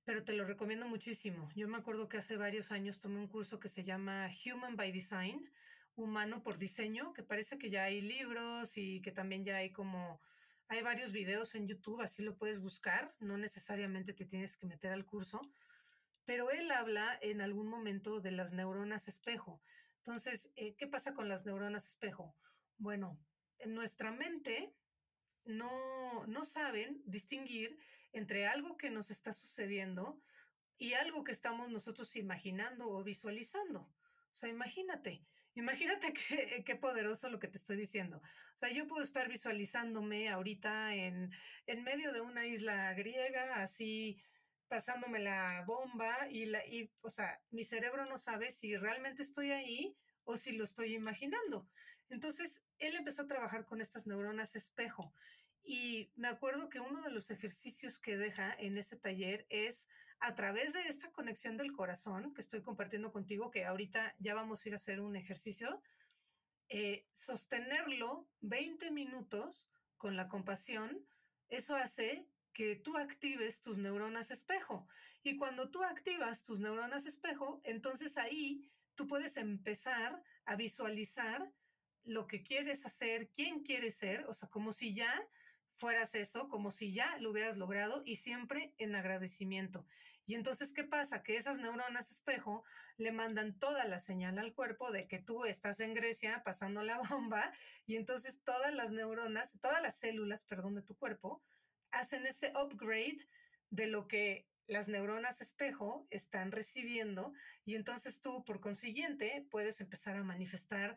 pero 0.04 0.22
te 0.22 0.34
lo 0.34 0.44
recomiendo 0.44 0.86
muchísimo. 0.86 1.50
Yo 1.54 1.66
me 1.68 1.78
acuerdo 1.78 2.08
que 2.08 2.18
hace 2.18 2.36
varios 2.36 2.72
años 2.72 3.00
tomé 3.00 3.18
un 3.18 3.28
curso 3.28 3.58
que 3.58 3.68
se 3.68 3.84
llama 3.84 4.30
Human 4.44 4.76
by 4.76 4.92
Design, 4.92 5.50
humano 5.96 6.42
por 6.42 6.58
diseño, 6.58 7.12
que 7.12 7.22
parece 7.22 7.58
que 7.58 7.70
ya 7.70 7.84
hay 7.84 8.00
libros 8.00 8.76
y 8.76 9.00
que 9.02 9.12
también 9.12 9.44
ya 9.44 9.56
hay 9.56 9.70
como, 9.70 10.20
hay 10.68 10.82
varios 10.82 11.12
videos 11.12 11.54
en 11.54 11.68
YouTube, 11.68 12.00
así 12.00 12.22
lo 12.22 12.36
puedes 12.36 12.60
buscar, 12.60 13.14
no 13.20 13.36
necesariamente 13.38 14.12
te 14.12 14.24
tienes 14.24 14.56
que 14.56 14.66
meter 14.66 14.92
al 14.92 15.04
curso 15.04 15.40
pero 16.24 16.50
él 16.50 16.70
habla 16.70 17.18
en 17.22 17.40
algún 17.40 17.68
momento 17.68 18.20
de 18.20 18.32
las 18.32 18.52
neuronas 18.52 19.08
espejo. 19.08 19.62
Entonces, 19.98 20.50
eh, 20.56 20.74
¿qué 20.76 20.86
pasa 20.86 21.14
con 21.14 21.28
las 21.28 21.46
neuronas 21.46 21.86
espejo? 21.86 22.36
Bueno, 22.78 23.18
en 23.58 23.74
nuestra 23.74 24.10
mente 24.10 24.74
no, 25.44 26.26
no 26.26 26.44
saben 26.44 27.02
distinguir 27.04 27.78
entre 28.12 28.46
algo 28.46 28.76
que 28.76 28.90
nos 28.90 29.10
está 29.10 29.32
sucediendo 29.32 30.20
y 30.78 30.94
algo 30.94 31.24
que 31.24 31.32
estamos 31.32 31.70
nosotros 31.70 32.16
imaginando 32.16 32.88
o 32.88 33.02
visualizando. 33.02 33.88
O 34.34 34.36
sea, 34.36 34.48
imagínate, 34.48 35.22
imagínate 35.54 36.12
qué, 36.28 36.64
qué, 36.66 36.74
poderoso 36.74 37.30
lo 37.30 37.38
que 37.38 37.46
te 37.46 37.56
estoy 37.56 37.76
diciendo. 37.76 38.16
O 38.18 38.58
sea, 38.58 38.70
yo 38.72 38.88
puedo 38.88 39.04
estar 39.04 39.28
visualizándome 39.28 40.28
ahorita 40.28 40.92
en, 40.96 41.30
en 41.66 41.84
medio 41.84 42.12
de 42.12 42.20
una 42.20 42.44
isla 42.44 42.92
griega, 42.94 43.62
así 43.62 44.20
pasándome 44.66 45.20
la 45.20 45.62
bomba 45.68 46.28
y, 46.30 46.46
la, 46.46 46.66
y, 46.66 46.92
o 47.02 47.10
sea, 47.10 47.40
mi 47.50 47.62
cerebro 47.62 48.06
no 48.06 48.18
sabe 48.18 48.50
si 48.50 48.76
realmente 48.76 49.22
estoy 49.22 49.52
ahí 49.52 49.96
o 50.24 50.36
si 50.36 50.52
lo 50.52 50.64
estoy 50.64 50.94
imaginando. 50.94 51.70
Entonces, 52.08 52.64
él 52.78 52.96
empezó 52.96 53.22
a 53.22 53.28
trabajar 53.28 53.64
con 53.66 53.80
estas 53.80 54.08
neuronas 54.08 54.56
espejo 54.56 55.14
y 55.62 56.10
me 56.16 56.26
acuerdo 56.26 56.68
que 56.68 56.80
uno 56.80 57.02
de 57.02 57.10
los 57.12 57.30
ejercicios 57.30 58.00
que 58.00 58.16
deja 58.16 58.52
en 58.58 58.76
ese 58.78 58.96
taller 58.96 59.46
es 59.48 59.88
a 60.24 60.34
través 60.34 60.72
de 60.72 60.80
esta 60.88 61.12
conexión 61.12 61.58
del 61.58 61.72
corazón 61.72 62.32
que 62.32 62.40
estoy 62.40 62.62
compartiendo 62.62 63.12
contigo, 63.12 63.50
que 63.50 63.66
ahorita 63.66 64.14
ya 64.18 64.32
vamos 64.32 64.64
a 64.64 64.68
ir 64.68 64.72
a 64.72 64.76
hacer 64.76 65.02
un 65.02 65.16
ejercicio, 65.16 65.82
eh, 66.70 67.06
sostenerlo 67.12 68.26
20 68.40 68.90
minutos 68.90 69.68
con 69.98 70.16
la 70.16 70.28
compasión, 70.28 71.06
eso 71.48 71.76
hace 71.76 72.26
que 72.54 72.76
tú 72.76 72.96
actives 72.96 73.60
tus 73.60 73.76
neuronas 73.76 74.30
espejo. 74.30 74.88
Y 75.22 75.36
cuando 75.36 75.70
tú 75.70 75.82
activas 75.82 76.42
tus 76.42 76.58
neuronas 76.58 77.04
espejo, 77.04 77.60
entonces 77.62 78.16
ahí 78.16 78.72
tú 78.94 79.06
puedes 79.06 79.36
empezar 79.36 80.22
a 80.46 80.56
visualizar 80.56 81.52
lo 82.04 82.26
que 82.26 82.42
quieres 82.42 82.86
hacer, 82.86 83.28
quién 83.28 83.62
quieres 83.62 83.96
ser, 83.96 84.24
o 84.26 84.32
sea, 84.32 84.48
como 84.48 84.72
si 84.72 84.94
ya 84.94 85.28
fueras 85.76 86.14
eso, 86.14 86.48
como 86.48 86.70
si 86.70 86.92
ya 86.92 87.18
lo 87.18 87.30
hubieras 87.30 87.56
logrado 87.56 88.02
y 88.04 88.16
siempre 88.16 88.74
en 88.78 88.94
agradecimiento. 88.94 89.86
Y 90.26 90.34
entonces, 90.34 90.72
¿qué 90.72 90.84
pasa? 90.84 91.22
Que 91.22 91.36
esas 91.36 91.58
neuronas 91.58 92.10
espejo 92.10 92.64
le 92.96 93.12
mandan 93.12 93.58
toda 93.58 93.84
la 93.84 93.98
señal 93.98 94.38
al 94.38 94.54
cuerpo 94.54 94.90
de 94.90 95.06
que 95.06 95.18
tú 95.18 95.44
estás 95.44 95.80
en 95.80 95.94
Grecia 95.94 96.42
pasando 96.44 96.82
la 96.82 96.98
bomba 97.10 97.52
y 97.86 97.96
entonces 97.96 98.42
todas 98.42 98.72
las 98.74 98.90
neuronas, 98.90 99.58
todas 99.60 99.82
las 99.82 99.96
células, 99.98 100.44
perdón, 100.44 100.74
de 100.74 100.82
tu 100.82 100.96
cuerpo 100.96 101.42
hacen 101.90 102.26
ese 102.26 102.52
upgrade 102.56 103.28
de 103.70 103.86
lo 103.86 104.08
que 104.08 104.48
las 104.66 104.88
neuronas 104.88 105.40
espejo 105.40 106.06
están 106.10 106.50
recibiendo 106.50 107.32
y 107.64 107.74
entonces 107.74 108.22
tú, 108.22 108.44
por 108.44 108.60
consiguiente, 108.60 109.46
puedes 109.50 109.80
empezar 109.80 110.16
a 110.16 110.24
manifestar 110.24 110.96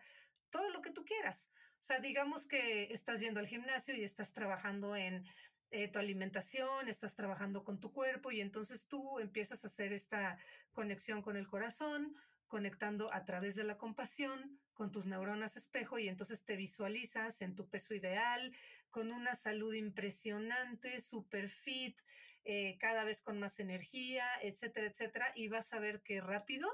todo 0.50 0.70
lo 0.70 0.82
que 0.82 0.92
tú 0.92 1.04
quieras. 1.04 1.52
Sea, 1.80 2.00
digamos 2.00 2.48
que 2.48 2.92
estás 2.92 3.20
yendo 3.20 3.40
al 3.40 3.48
gimnasio 3.48 3.96
y 3.96 4.04
estás 4.04 4.34
trabajando 4.34 4.96
en 4.96 5.26
eh, 5.70 5.90
tu 5.90 6.00
alimentación, 6.00 6.88
estás 6.88 7.16
trabajando 7.16 7.64
con 7.64 7.80
tu 7.80 7.92
cuerpo 7.92 8.32
y 8.32 8.42
entonces 8.42 8.88
tú 8.88 9.20
empiezas 9.20 9.64
a 9.64 9.68
hacer 9.68 9.92
esta 9.92 10.38
conexión 10.72 11.22
con 11.22 11.36
el 11.36 11.48
corazón, 11.48 12.16
conectando 12.48 13.14
a 13.14 13.26
través 13.26 13.56
de 13.56 13.66
la 13.66 13.78
compasión 13.78 14.62
con 14.74 14.92
tus 14.92 15.06
neuronas 15.06 15.58
espejo 15.58 16.00
y 16.00 16.08
entonces 16.08 16.46
te 16.46 16.56
visualizas 16.56 17.42
en 17.42 17.56
tu 17.56 17.68
peso 17.68 17.94
ideal, 17.94 18.56
con 18.90 19.12
una 19.12 19.36
salud 19.36 19.74
impresionante, 19.74 21.02
super 21.02 21.50
fit, 21.50 22.00
eh, 22.44 22.78
cada 22.80 23.04
vez 23.04 23.22
con 23.22 23.40
más 23.40 23.60
energía, 23.60 24.26
etcétera, 24.42 24.88
etcétera, 24.88 25.32
y 25.36 25.50
vas 25.50 25.74
a 25.74 25.80
ver 25.80 26.02
que 26.02 26.22
rápido 26.22 26.70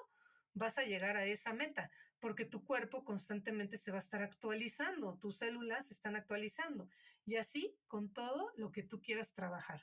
vas 0.54 0.78
a 0.78 0.84
llegar 0.84 1.18
a 1.18 1.26
esa 1.26 1.54
meta, 1.54 1.90
porque 2.24 2.46
tu 2.46 2.64
cuerpo 2.64 3.04
constantemente 3.04 3.76
se 3.76 3.92
va 3.92 3.98
a 3.98 4.00
estar 4.00 4.24
actualizando, 4.24 5.20
tus 5.20 5.40
células 5.40 5.88
se 5.88 5.94
están 5.94 6.16
actualizando, 6.16 6.88
y 7.26 7.36
así 7.36 7.78
con 7.86 8.14
todo 8.14 8.54
lo 8.56 8.72
que 8.72 8.82
tú 8.82 9.02
quieras 9.02 9.34
trabajar. 9.34 9.82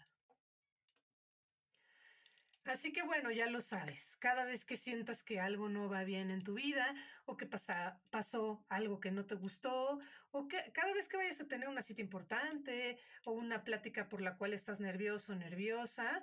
Así 2.64 2.94
que 2.94 3.02
bueno, 3.02 3.30
ya 3.30 3.50
lo 3.50 3.60
sabes, 3.60 4.16
cada 4.16 4.46
vez 4.46 4.64
que 4.64 4.78
sientas 4.78 5.22
que 5.22 5.38
algo 5.38 5.68
no 5.68 5.90
va 5.90 6.04
bien 6.04 6.30
en 6.30 6.42
tu 6.42 6.54
vida 6.54 6.94
o 7.26 7.36
que 7.36 7.44
pasa, 7.44 8.00
pasó 8.08 8.64
algo 8.70 9.00
que 9.00 9.10
no 9.10 9.26
te 9.26 9.34
gustó 9.34 10.00
o 10.30 10.48
que 10.48 10.72
cada 10.72 10.94
vez 10.94 11.10
que 11.10 11.18
vayas 11.18 11.42
a 11.42 11.48
tener 11.48 11.68
una 11.68 11.82
cita 11.82 12.00
importante 12.00 12.98
o 13.26 13.32
una 13.32 13.64
plática 13.64 14.08
por 14.08 14.22
la 14.22 14.38
cual 14.38 14.54
estás 14.54 14.80
nervioso 14.80 15.34
o 15.34 15.36
nerviosa, 15.36 16.22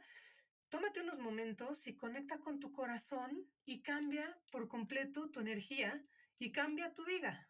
tómate 0.69 1.01
unos 1.01 1.19
momentos 1.19 1.87
y 1.87 1.95
conecta 1.95 2.39
con 2.39 2.59
tu 2.59 2.71
corazón 2.71 3.49
y 3.65 3.81
cambia 3.81 4.37
por 4.51 4.67
completo 4.67 5.29
tu 5.29 5.39
energía 5.39 6.03
y 6.39 6.51
cambia 6.51 6.93
tu 6.93 7.05
vida. 7.05 7.49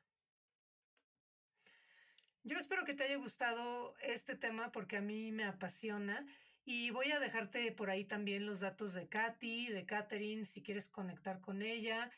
Yo 2.44 2.58
espero 2.58 2.86
que 2.86 2.94
te 2.94 3.04
haya 3.04 3.18
gustado 3.18 3.96
este 4.02 4.36
tema 4.36 4.72
porque 4.72 4.98
a 4.98 5.02
mí 5.02 5.32
me 5.32 5.44
apasiona 5.44 6.26
y 6.64 6.92
voy 6.92 7.12
a 7.12 7.20
dejarte 7.20 7.72
por 7.72 7.90
ahí 7.90 8.06
también 8.06 8.46
los 8.46 8.62
datos 8.62 8.94
de 8.94 9.08
Katy, 9.08 9.68
de 9.68 9.86
Catherine, 9.86 10.46
si 10.46 10.62
quieres 10.62 10.90
conectar 10.90 11.42
con 11.42 11.62
ella. 11.62 12.12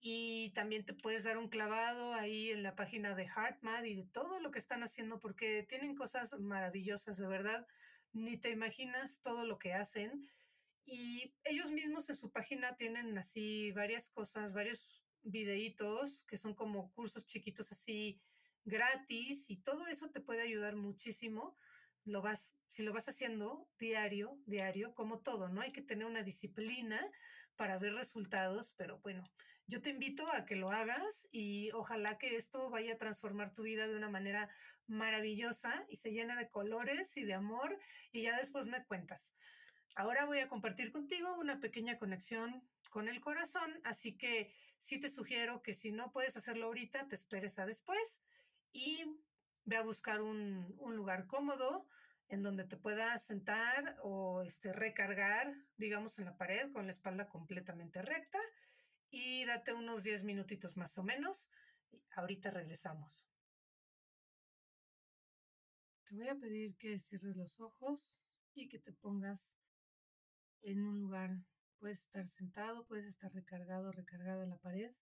Y 0.00 0.50
también 0.50 0.84
te 0.84 0.94
puedes 0.94 1.24
dar 1.24 1.36
un 1.36 1.48
clavado 1.48 2.14
ahí 2.14 2.50
en 2.50 2.62
la 2.62 2.76
página 2.76 3.16
de 3.16 3.24
HeartMath 3.24 3.84
y 3.86 3.96
de 3.96 4.04
todo 4.04 4.38
lo 4.38 4.52
que 4.52 4.60
están 4.60 4.84
haciendo 4.84 5.18
porque 5.18 5.64
tienen 5.68 5.96
cosas 5.96 6.38
maravillosas, 6.38 7.18
de 7.18 7.26
verdad. 7.26 7.66
Ni 8.12 8.36
te 8.36 8.50
imaginas 8.50 9.20
todo 9.20 9.44
lo 9.46 9.58
que 9.58 9.74
hacen. 9.74 10.24
Y 10.84 11.34
ellos 11.44 11.70
mismos 11.70 12.08
en 12.08 12.16
su 12.16 12.30
página 12.30 12.76
tienen 12.76 13.16
así 13.18 13.72
varias 13.72 14.10
cosas, 14.10 14.54
varios 14.54 15.02
videitos 15.22 16.24
que 16.24 16.38
son 16.38 16.54
como 16.54 16.90
cursos 16.92 17.26
chiquitos 17.26 17.70
así 17.72 18.22
gratis 18.64 19.50
y 19.50 19.56
todo 19.56 19.86
eso 19.86 20.10
te 20.10 20.20
puede 20.20 20.42
ayudar 20.42 20.76
muchísimo 20.76 21.56
lo 22.08 22.22
vas, 22.22 22.56
si 22.68 22.82
lo 22.82 22.92
vas 22.92 23.08
haciendo 23.08 23.68
diario, 23.78 24.38
diario, 24.46 24.94
como 24.94 25.20
todo, 25.20 25.48
¿no? 25.48 25.60
Hay 25.60 25.72
que 25.72 25.82
tener 25.82 26.06
una 26.06 26.22
disciplina 26.22 26.98
para 27.56 27.78
ver 27.78 27.94
resultados, 27.94 28.74
pero 28.76 28.98
bueno, 29.00 29.24
yo 29.68 29.82
te 29.82 29.90
invito 29.90 30.26
a 30.32 30.46
que 30.46 30.56
lo 30.56 30.70
hagas 30.70 31.28
y 31.30 31.70
ojalá 31.72 32.16
que 32.16 32.36
esto 32.36 32.70
vaya 32.70 32.94
a 32.94 32.98
transformar 32.98 33.52
tu 33.52 33.62
vida 33.62 33.86
de 33.86 33.96
una 33.96 34.08
manera 34.08 34.48
maravillosa 34.86 35.84
y 35.88 35.96
se 35.96 36.10
llene 36.10 36.34
de 36.36 36.48
colores 36.48 37.14
y 37.18 37.24
de 37.24 37.34
amor 37.34 37.78
y 38.10 38.22
ya 38.22 38.36
después 38.38 38.66
me 38.66 38.84
cuentas. 38.86 39.34
Ahora 39.94 40.24
voy 40.24 40.38
a 40.38 40.48
compartir 40.48 40.90
contigo 40.90 41.38
una 41.38 41.60
pequeña 41.60 41.98
conexión 41.98 42.66
con 42.88 43.08
el 43.08 43.20
corazón, 43.20 43.78
así 43.84 44.16
que 44.16 44.50
sí 44.78 44.98
te 44.98 45.10
sugiero 45.10 45.60
que 45.60 45.74
si 45.74 45.92
no 45.92 46.12
puedes 46.12 46.38
hacerlo 46.38 46.66
ahorita, 46.66 47.06
te 47.06 47.14
esperes 47.14 47.58
a 47.58 47.66
después 47.66 48.24
y 48.72 49.04
ve 49.66 49.76
a 49.76 49.82
buscar 49.82 50.22
un, 50.22 50.74
lugar 50.96 51.26
cómodo, 51.26 51.86
en 52.30 52.42
donde 52.42 52.64
te 52.64 52.78
puedas 52.78 53.26
sentar 53.26 53.98
o 54.02 54.42
este, 54.42 54.72
recargar, 54.72 55.54
digamos, 55.76 56.18
en 56.18 56.24
la 56.24 56.38
pared 56.38 56.72
con 56.72 56.86
la 56.86 56.92
espalda 56.92 57.28
completamente 57.28 58.00
recta 58.00 58.38
y 59.10 59.44
date 59.46 59.72
unos 59.72 60.04
10 60.04 60.24
minutitos 60.24 60.76
más 60.76 60.98
o 60.98 61.02
menos. 61.02 61.50
Ahorita 62.16 62.50
regresamos. 62.50 63.28
Te 66.04 66.14
voy 66.14 66.28
a 66.28 66.36
pedir 66.36 66.76
que 66.76 66.98
cierres 66.98 67.36
los 67.36 67.60
ojos 67.60 68.14
y 68.54 68.68
que 68.68 68.78
te 68.78 68.92
pongas 68.92 69.52
en 70.62 70.82
un 70.82 71.00
lugar. 71.00 71.36
Puedes 71.78 72.00
estar 72.00 72.26
sentado, 72.26 72.86
puedes 72.86 73.06
estar 73.06 73.32
recargado, 73.32 73.92
recargada 73.92 74.42
en 74.42 74.50
la 74.50 74.58
pared. 74.58 74.92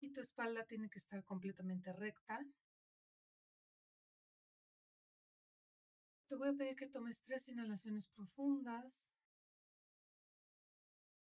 Y 0.00 0.12
tu 0.12 0.20
espalda 0.20 0.64
tiene 0.66 0.90
que 0.90 0.98
estar 0.98 1.24
completamente 1.24 1.92
recta. 1.92 2.44
Te 6.26 6.36
voy 6.36 6.48
a 6.48 6.54
pedir 6.54 6.74
que 6.74 6.88
tomes 6.88 7.22
tres 7.22 7.48
inhalaciones 7.48 8.08
profundas. 8.08 9.10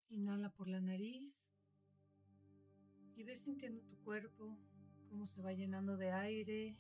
Inhala 0.09 0.51
por 0.51 0.69
la 0.69 0.81
nariz 0.81 1.50
y 3.21 3.23
ve 3.23 3.37
sintiendo 3.37 3.83
tu 3.83 3.97
cuerpo, 3.97 4.57
cómo 5.11 5.27
se 5.27 5.43
va 5.43 5.53
llenando 5.53 5.99
de 5.99 6.11
aire, 6.11 6.75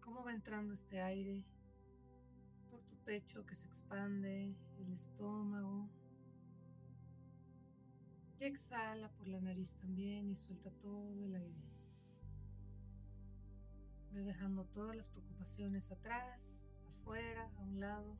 cómo 0.00 0.24
va 0.24 0.34
entrando 0.34 0.74
este 0.74 1.00
aire 1.00 1.44
por 2.68 2.82
tu 2.82 2.96
pecho 3.04 3.46
que 3.46 3.54
se 3.54 3.68
expande, 3.68 4.52
el 4.80 4.92
estómago. 4.92 5.88
Y 8.40 8.44
exhala 8.46 9.08
por 9.10 9.28
la 9.28 9.40
nariz 9.40 9.76
también 9.76 10.28
y 10.28 10.34
suelta 10.34 10.72
todo 10.72 11.24
el 11.24 11.36
aire. 11.36 11.70
Ve 14.10 14.24
dejando 14.24 14.64
todas 14.64 14.96
las 14.96 15.08
preocupaciones 15.08 15.92
atrás, 15.92 16.66
afuera, 16.88 17.48
a 17.58 17.62
un 17.62 17.78
lado. 17.78 18.16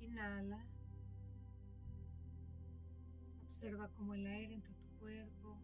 Inhala. 0.00 0.66
Observa 3.46 3.88
cómo 3.94 4.12
el 4.12 4.26
aire 4.26 4.52
entra 4.52 4.81
cuerpo. 5.02 5.58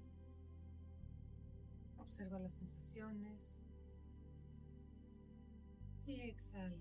Observa 1.98 2.40
las 2.40 2.54
sensaciones. 2.54 3.62
Y 6.06 6.20
exhala. 6.22 6.76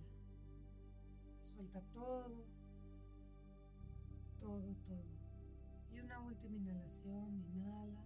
Suelta 1.40 1.82
todo. 1.94 2.46
Todo, 4.40 4.76
todo. 4.88 5.06
Y 5.92 6.00
una 6.00 6.20
última 6.22 6.58
inhalación. 6.58 7.44
Inhala. 7.54 8.04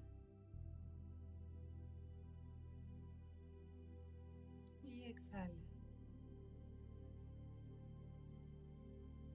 Y 4.83 5.03
exhala. 5.03 5.61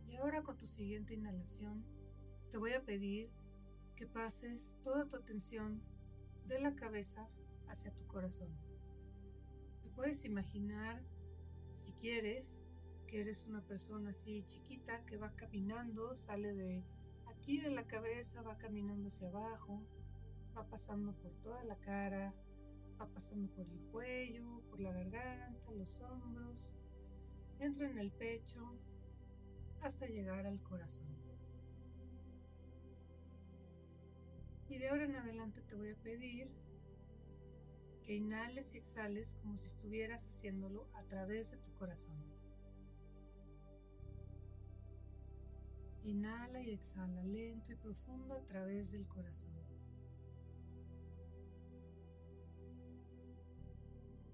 Y 0.06 0.16
ahora 0.16 0.42
con 0.42 0.58
tu 0.58 0.66
siguiente 0.66 1.14
inhalación, 1.14 1.84
te 2.50 2.58
voy 2.58 2.72
a 2.72 2.84
pedir 2.84 3.30
que 3.96 4.06
pases 4.06 4.76
toda 4.82 5.06
tu 5.06 5.16
atención 5.16 5.80
de 6.46 6.60
la 6.60 6.74
cabeza 6.74 7.28
hacia 7.68 7.92
tu 7.94 8.06
corazón. 8.06 8.54
Te 9.82 9.88
puedes 9.88 10.24
imaginar, 10.24 11.02
si 11.72 11.92
quieres, 11.92 12.60
que 13.06 13.22
eres 13.22 13.46
una 13.46 13.62
persona 13.62 14.10
así 14.10 14.44
chiquita 14.46 15.04
que 15.06 15.16
va 15.16 15.34
caminando, 15.34 16.14
sale 16.14 16.52
de 16.52 16.84
aquí 17.26 17.58
de 17.58 17.70
la 17.70 17.86
cabeza, 17.86 18.42
va 18.42 18.58
caminando 18.58 19.08
hacia 19.08 19.28
abajo, 19.28 19.82
va 20.56 20.68
pasando 20.68 21.12
por 21.14 21.32
toda 21.36 21.64
la 21.64 21.76
cara, 21.76 22.34
va 23.00 23.06
pasando 23.06 23.48
por 23.54 23.66
el 23.66 23.80
cuello, 23.92 24.62
por 24.68 24.80
la 24.80 24.92
garganta, 24.92 25.70
los 25.72 26.00
hombros, 26.00 26.70
entra 27.60 27.88
en 27.88 27.98
el 27.98 28.12
pecho 28.12 28.78
hasta 29.80 30.06
llegar 30.06 30.46
al 30.46 30.62
corazón. 30.62 31.25
Y 34.68 34.78
de 34.78 34.88
ahora 34.88 35.04
en 35.04 35.16
adelante 35.16 35.62
te 35.62 35.74
voy 35.74 35.90
a 35.90 35.96
pedir 35.96 36.48
que 38.02 38.14
inhales 38.14 38.74
y 38.74 38.78
exhales 38.78 39.36
como 39.42 39.56
si 39.56 39.66
estuvieras 39.66 40.26
haciéndolo 40.26 40.88
a 40.94 41.02
través 41.04 41.50
de 41.50 41.56
tu 41.58 41.72
corazón. 41.74 42.16
Inhala 46.04 46.60
y 46.62 46.70
exhala 46.70 47.24
lento 47.24 47.72
y 47.72 47.74
profundo 47.74 48.34
a 48.34 48.44
través 48.44 48.92
del 48.92 49.08
corazón. 49.08 49.50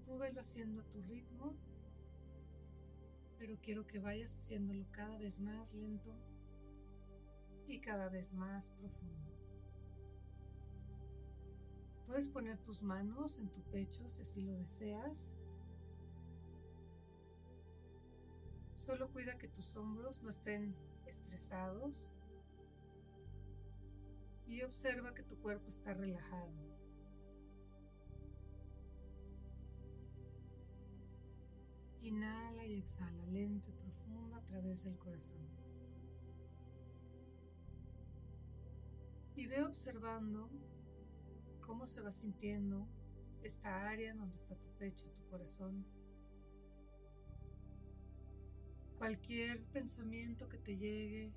Tú 0.05 0.17
velo 0.19 0.39
haciendo 0.39 0.81
a 0.81 0.85
tu 0.91 1.01
ritmo, 1.01 1.55
pero 3.39 3.57
quiero 3.59 3.87
que 3.87 3.97
vayas 3.97 4.37
haciéndolo 4.37 4.85
cada 4.91 5.17
vez 5.17 5.39
más 5.39 5.73
lento 5.73 6.13
y 7.67 7.79
cada 7.81 8.07
vez 8.09 8.31
más 8.33 8.69
profundo. 8.73 9.32
Puedes 12.07 12.27
poner 12.27 12.57
tus 12.59 12.81
manos 12.81 13.37
en 13.37 13.49
tu 13.49 13.61
pecho 13.63 14.07
si 14.09 14.21
así 14.21 14.41
lo 14.41 14.53
deseas. 14.53 15.31
Solo 18.75 19.09
cuida 19.11 19.37
que 19.37 19.47
tus 19.47 19.75
hombros 19.75 20.21
no 20.21 20.29
estén 20.29 20.75
estresados 21.05 22.13
y 24.45 24.61
observa 24.61 25.13
que 25.13 25.23
tu 25.23 25.37
cuerpo 25.37 25.69
está 25.69 25.93
relajado. 25.93 26.51
Inhala 32.01 32.65
y 32.65 32.79
exhala 32.79 33.25
lento 33.27 33.71
y 33.71 33.73
profundo 33.73 34.35
a 34.35 34.41
través 34.41 34.83
del 34.83 34.97
corazón. 34.97 35.47
Y 39.35 39.47
ve 39.47 39.63
observando 39.63 40.49
cómo 41.73 41.87
se 41.87 42.01
va 42.01 42.11
sintiendo 42.11 42.87
esta 43.41 43.89
área 43.89 44.13
donde 44.13 44.35
está 44.35 44.53
tu 44.55 44.69
pecho, 44.77 45.09
tu 45.09 45.25
corazón. 45.31 45.83
Cualquier 48.99 49.63
pensamiento 49.71 50.47
que 50.49 50.59
te 50.59 50.77
llegue, 50.77 51.33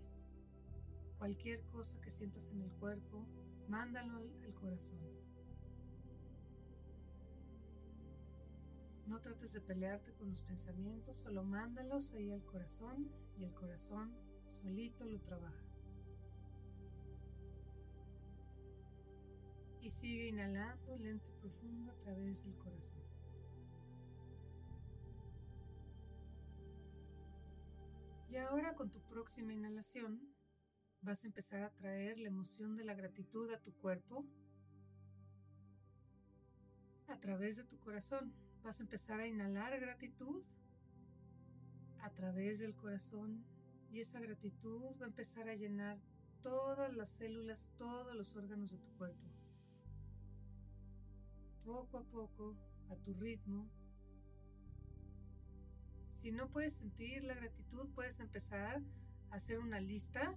cualquier 1.17 1.63
cosa 1.69 1.99
que 2.03 2.11
sientas 2.11 2.51
en 2.51 2.61
el 2.61 2.71
cuerpo, 2.73 3.27
mándalo 3.67 4.19
al, 4.19 4.55
corazón. 4.61 5.01
No 9.07 9.19
trates 9.23 9.55
de 9.55 9.63
pelearte 9.63 10.13
con 10.13 10.29
los 10.29 10.43
pensamientos, 10.43 11.17
solo 11.17 11.45
mándalos 11.45 12.13
ahí 12.13 12.31
al 12.31 12.45
corazón 12.45 13.11
y 13.39 13.45
el 13.45 13.55
corazón 13.55 14.15
solito 14.51 15.07
lo 15.07 15.19
trabaja. 15.19 15.66
Y 19.87 19.91
sigue 19.91 20.27
inhalando 20.27 20.97
lento 20.99 21.31
y 21.31 21.41
profundo 21.41 21.93
a 21.93 21.95
través 21.99 22.43
del 22.43 22.57
corazón. 22.59 23.05
Y 28.29 28.35
ahora 28.35 28.75
con 28.75 28.91
tu 28.91 29.01
próxima 29.03 29.53
inhalación 29.53 30.21
vas 31.03 31.23
a 31.23 31.29
empezar 31.29 31.63
a 31.63 31.71
traer 31.71 32.19
la 32.19 32.27
emoción 32.27 32.77
de 32.77 32.83
la 32.83 32.95
gratitud 32.95 33.49
a 33.53 33.63
tu 33.63 33.73
cuerpo 33.77 34.27
a 37.07 37.21
través 37.21 37.57
de 37.57 37.63
tu 37.63 37.79
corazón. 37.79 38.35
Vas 38.65 38.81
a 38.81 38.83
empezar 38.83 39.21
a 39.21 39.29
inhalar 39.29 39.79
gratitud 39.79 40.43
a 42.01 42.11
través 42.11 42.59
del 42.59 42.75
corazón 42.75 43.45
y 43.93 44.01
esa 44.01 44.19
gratitud 44.19 44.83
va 45.01 45.05
a 45.05 45.11
empezar 45.11 45.49
a 45.49 45.55
llenar 45.55 45.97
todas 46.43 46.93
las 46.93 47.11
células, 47.11 47.71
todos 47.77 48.17
los 48.17 48.35
órganos 48.35 48.73
de 48.73 48.79
tu 48.79 48.91
cuerpo. 48.97 49.36
Poco 51.67 51.99
a 51.99 52.05
poco, 52.05 52.57
a 52.91 52.97
tu 53.03 53.13
ritmo, 53.15 53.69
si 56.13 56.31
no 56.31 56.49
puedes 56.49 56.75
sentir 56.75 57.25
la 57.25 57.35
gratitud, 57.35 57.89
puedes 57.93 58.21
empezar 58.21 58.81
a 59.31 59.35
hacer 59.35 59.59
una 59.59 59.81
lista 59.81 60.33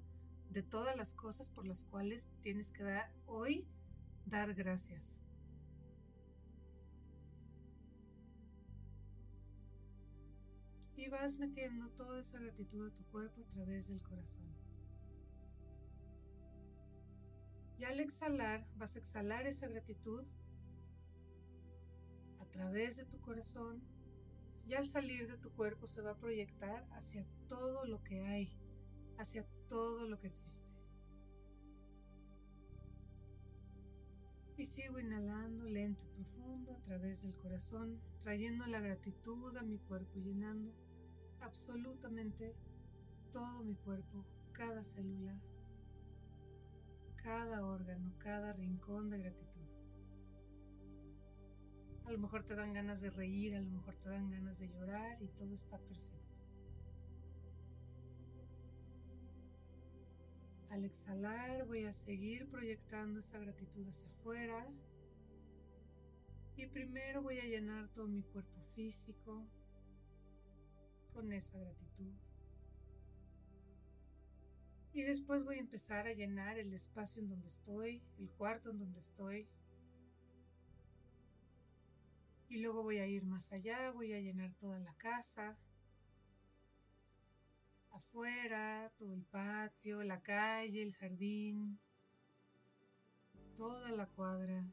de 0.49 0.63
todas 0.63 0.97
las 0.97 1.13
cosas 1.13 1.51
por 1.51 1.67
las 1.67 1.85
cuales 1.85 2.27
tienes 2.41 2.71
que 2.71 2.83
dar 2.83 3.13
hoy 3.27 3.67
dar 4.25 4.55
gracias. 4.55 5.19
Y 10.95 11.09
vas 11.09 11.37
metiendo 11.37 11.89
toda 11.91 12.21
esa 12.21 12.39
gratitud 12.39 12.87
a 12.87 12.95
tu 12.95 13.03
cuerpo 13.05 13.41
a 13.41 13.45
través 13.45 13.87
del 13.87 14.01
corazón. 14.01 14.49
Y 17.77 17.83
al 17.85 17.99
exhalar, 17.99 18.67
vas 18.77 18.95
a 18.95 18.99
exhalar 18.99 19.45
esa 19.45 19.67
gratitud 19.67 20.25
través 22.51 22.97
de 22.97 23.05
tu 23.05 23.19
corazón 23.21 23.81
y 24.67 24.75
al 24.75 24.85
salir 24.85 25.27
de 25.27 25.37
tu 25.37 25.49
cuerpo 25.51 25.87
se 25.87 26.01
va 26.01 26.11
a 26.11 26.17
proyectar 26.17 26.87
hacia 26.91 27.25
todo 27.47 27.85
lo 27.85 28.03
que 28.03 28.21
hay, 28.21 28.51
hacia 29.17 29.43
todo 29.67 30.07
lo 30.07 30.19
que 30.19 30.27
existe. 30.27 30.69
Y 34.57 34.65
sigo 34.65 34.99
inhalando 34.99 35.65
lento 35.65 36.03
y 36.05 36.09
profundo 36.09 36.73
a 36.73 36.81
través 36.81 37.23
del 37.23 37.35
corazón, 37.37 37.99
trayendo 38.19 38.65
la 38.67 38.81
gratitud 38.81 39.55
a 39.55 39.63
mi 39.63 39.77
cuerpo, 39.79 40.19
llenando 40.19 40.73
absolutamente 41.41 42.53
todo 43.31 43.63
mi 43.63 43.75
cuerpo, 43.75 44.25
cada 44.51 44.83
célula, 44.83 45.39
cada 47.15 47.65
órgano, 47.65 48.13
cada 48.19 48.53
rincón 48.53 49.09
de 49.09 49.19
gratitud. 49.19 49.48
A 52.09 52.11
lo 52.11 52.17
mejor 52.17 52.43
te 52.43 52.55
dan 52.55 52.73
ganas 52.73 53.01
de 53.01 53.11
reír, 53.11 53.53
a 53.53 53.61
lo 53.61 53.69
mejor 53.69 53.93
te 53.97 54.09
dan 54.09 54.31
ganas 54.31 54.57
de 54.57 54.67
llorar 54.67 55.21
y 55.21 55.27
todo 55.27 55.53
está 55.53 55.77
perfecto. 55.77 56.33
Al 60.71 60.85
exhalar 60.85 61.67
voy 61.67 61.85
a 61.85 61.93
seguir 61.93 62.49
proyectando 62.49 63.19
esa 63.19 63.37
gratitud 63.37 63.87
hacia 63.87 64.09
afuera. 64.09 64.67
Y 66.57 66.65
primero 66.65 67.21
voy 67.21 67.37
a 67.41 67.45
llenar 67.45 67.87
todo 67.89 68.07
mi 68.07 68.23
cuerpo 68.23 68.59
físico 68.73 69.45
con 71.13 71.31
esa 71.31 71.59
gratitud. 71.59 72.11
Y 74.93 75.03
después 75.03 75.43
voy 75.43 75.57
a 75.57 75.59
empezar 75.59 76.07
a 76.07 76.13
llenar 76.13 76.57
el 76.57 76.73
espacio 76.73 77.21
en 77.21 77.29
donde 77.29 77.49
estoy, 77.49 78.01
el 78.17 78.31
cuarto 78.31 78.71
en 78.71 78.79
donde 78.79 78.97
estoy. 78.97 79.47
Y 82.49 82.61
luego 82.61 82.81
voy 82.81 82.97
a 82.97 83.05
ir 83.05 83.23
más 83.25 83.51
allá, 83.53 83.91
voy 83.91 84.11
a 84.13 84.19
llenar 84.19 84.51
toda 84.55 84.79
la 84.79 84.93
casa, 84.95 85.55
afuera, 87.91 88.91
todo 88.97 89.13
el 89.13 89.23
patio, 89.23 90.01
la 90.01 90.19
calle, 90.21 90.81
el 90.81 90.95
jardín, 90.95 91.79
toda 93.55 93.91
la 93.91 94.07
cuadra, 94.07 94.65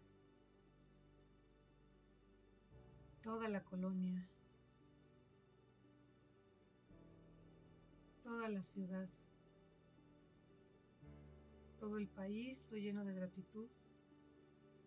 toda 3.23 3.47
la 3.49 3.63
colonia, 3.63 4.27
toda 8.23 8.49
la 8.49 8.63
ciudad. 8.63 9.09
Todo 11.79 11.99
el 11.99 12.09
país 12.09 12.67
lo 12.71 12.79
lleno 12.79 13.05
de 13.05 13.13
gratitud 13.13 13.69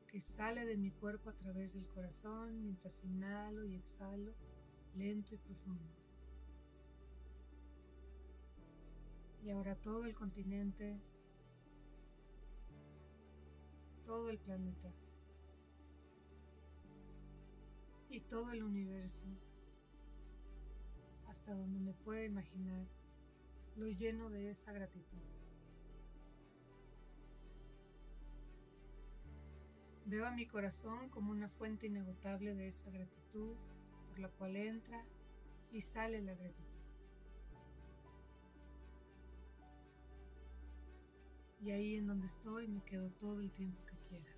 que 0.09 0.21
sale 0.21 0.65
de 0.65 0.75
mi 0.75 0.89
cuerpo 0.89 1.29
a 1.29 1.33
través 1.33 1.73
del 1.73 1.85
corazón 1.87 2.63
mientras 2.63 3.03
inhalo 3.03 3.63
y 3.65 3.75
exhalo 3.75 4.33
lento 4.95 5.35
y 5.35 5.37
profundo. 5.37 5.85
Y 9.43 9.51
ahora 9.51 9.75
todo 9.75 10.05
el 10.05 10.15
continente, 10.15 10.99
todo 14.05 14.29
el 14.29 14.39
planeta 14.39 14.91
y 18.09 18.19
todo 18.21 18.51
el 18.51 18.63
universo, 18.63 19.23
hasta 21.27 21.53
donde 21.53 21.79
me 21.79 21.93
pueda 21.93 22.25
imaginar, 22.25 22.87
lo 23.75 23.87
lleno 23.87 24.31
de 24.31 24.49
esa 24.49 24.71
gratitud. 24.71 25.38
Veo 30.09 30.25
a 30.25 30.31
mi 30.31 30.47
corazón 30.47 31.09
como 31.09 31.29
una 31.29 31.47
fuente 31.47 31.85
inagotable 31.85 32.55
de 32.55 32.67
esa 32.67 32.89
gratitud 32.89 33.55
por 34.07 34.17
la 34.17 34.27
cual 34.29 34.55
entra 34.55 35.05
y 35.71 35.81
sale 35.81 36.19
la 36.19 36.33
gratitud. 36.33 36.63
Y 41.61 41.69
ahí 41.69 41.95
en 41.97 42.07
donde 42.07 42.25
estoy 42.25 42.67
me 42.67 42.81
quedo 42.81 43.11
todo 43.11 43.39
el 43.39 43.51
tiempo 43.51 43.85
que 43.85 43.97
quiera. 44.09 44.33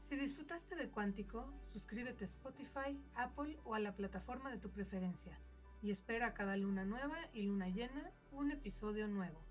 Si 0.00 0.14
disfrutaste 0.16 0.76
de 0.76 0.90
Cuántico, 0.90 1.50
suscríbete 1.72 2.24
a 2.24 2.26
Spotify, 2.26 3.02
Apple 3.14 3.58
o 3.64 3.74
a 3.74 3.80
la 3.80 3.96
plataforma 3.96 4.50
de 4.50 4.58
tu 4.58 4.70
preferencia 4.70 5.38
y 5.84 5.90
espera 5.90 6.32
cada 6.32 6.56
luna 6.56 6.86
nueva 6.86 7.18
y 7.34 7.42
luna 7.42 7.68
llena 7.68 8.10
un 8.32 8.50
episodio 8.50 9.06
nuevo. 9.06 9.44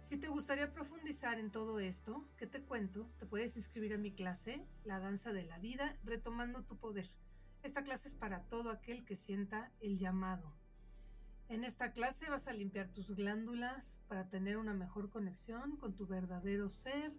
Si 0.00 0.16
te 0.16 0.28
gustaría 0.28 0.72
profundizar 0.72 1.38
en 1.38 1.50
todo 1.50 1.78
esto 1.78 2.26
que 2.38 2.46
te 2.46 2.62
cuento, 2.62 3.06
te 3.18 3.26
puedes 3.26 3.54
inscribir 3.54 3.92
a 3.92 3.98
mi 3.98 4.12
clase, 4.12 4.66
La 4.84 4.98
Danza 4.98 5.34
de 5.34 5.44
la 5.44 5.58
Vida, 5.58 5.94
retomando 6.04 6.64
tu 6.64 6.78
poder. 6.78 7.10
Esta 7.62 7.82
clase 7.84 8.08
es 8.08 8.14
para 8.14 8.44
todo 8.44 8.70
aquel 8.70 9.04
que 9.04 9.14
sienta 9.14 9.70
el 9.80 9.98
llamado. 9.98 10.56
En 11.50 11.64
esta 11.64 11.92
clase 11.92 12.30
vas 12.30 12.48
a 12.48 12.54
limpiar 12.54 12.88
tus 12.88 13.14
glándulas 13.14 13.98
para 14.08 14.30
tener 14.30 14.56
una 14.56 14.72
mejor 14.72 15.10
conexión 15.10 15.76
con 15.76 15.94
tu 15.96 16.06
verdadero 16.06 16.70
ser. 16.70 17.12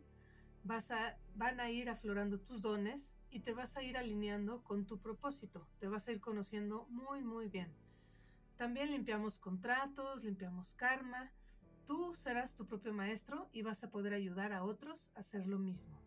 Vas 0.63 0.89
a, 0.89 1.20
van 1.36 1.59
a 1.59 1.70
ir 1.70 1.88
aflorando 1.88 2.39
tus 2.39 2.63
dones 2.63 3.13
y 3.30 3.41
te 3.41 3.53
vas 3.53 3.78
a 3.78 3.84
ir 3.84 3.95
alineando 3.95 4.63
con 4.63 4.88
tu 4.88 4.97
propósito. 4.97 5.68
Te 5.80 5.88
vas 5.88 6.07
a 6.07 6.13
ir 6.13 6.20
conociendo 6.20 6.88
muy, 6.89 7.24
muy 7.24 7.47
bien. 7.47 7.72
También 8.58 8.91
limpiamos 8.91 9.38
contratos, 9.38 10.24
limpiamos 10.24 10.74
karma. 10.74 11.32
Tú 11.86 12.16
serás 12.16 12.55
tu 12.55 12.66
propio 12.66 12.91
maestro 12.91 13.49
y 13.53 13.62
vas 13.62 13.84
a 13.84 13.91
poder 13.91 14.14
ayudar 14.14 14.51
a 14.51 14.64
otros 14.64 15.12
a 15.16 15.20
hacer 15.20 15.45
lo 15.45 15.60
mismo. 15.60 16.07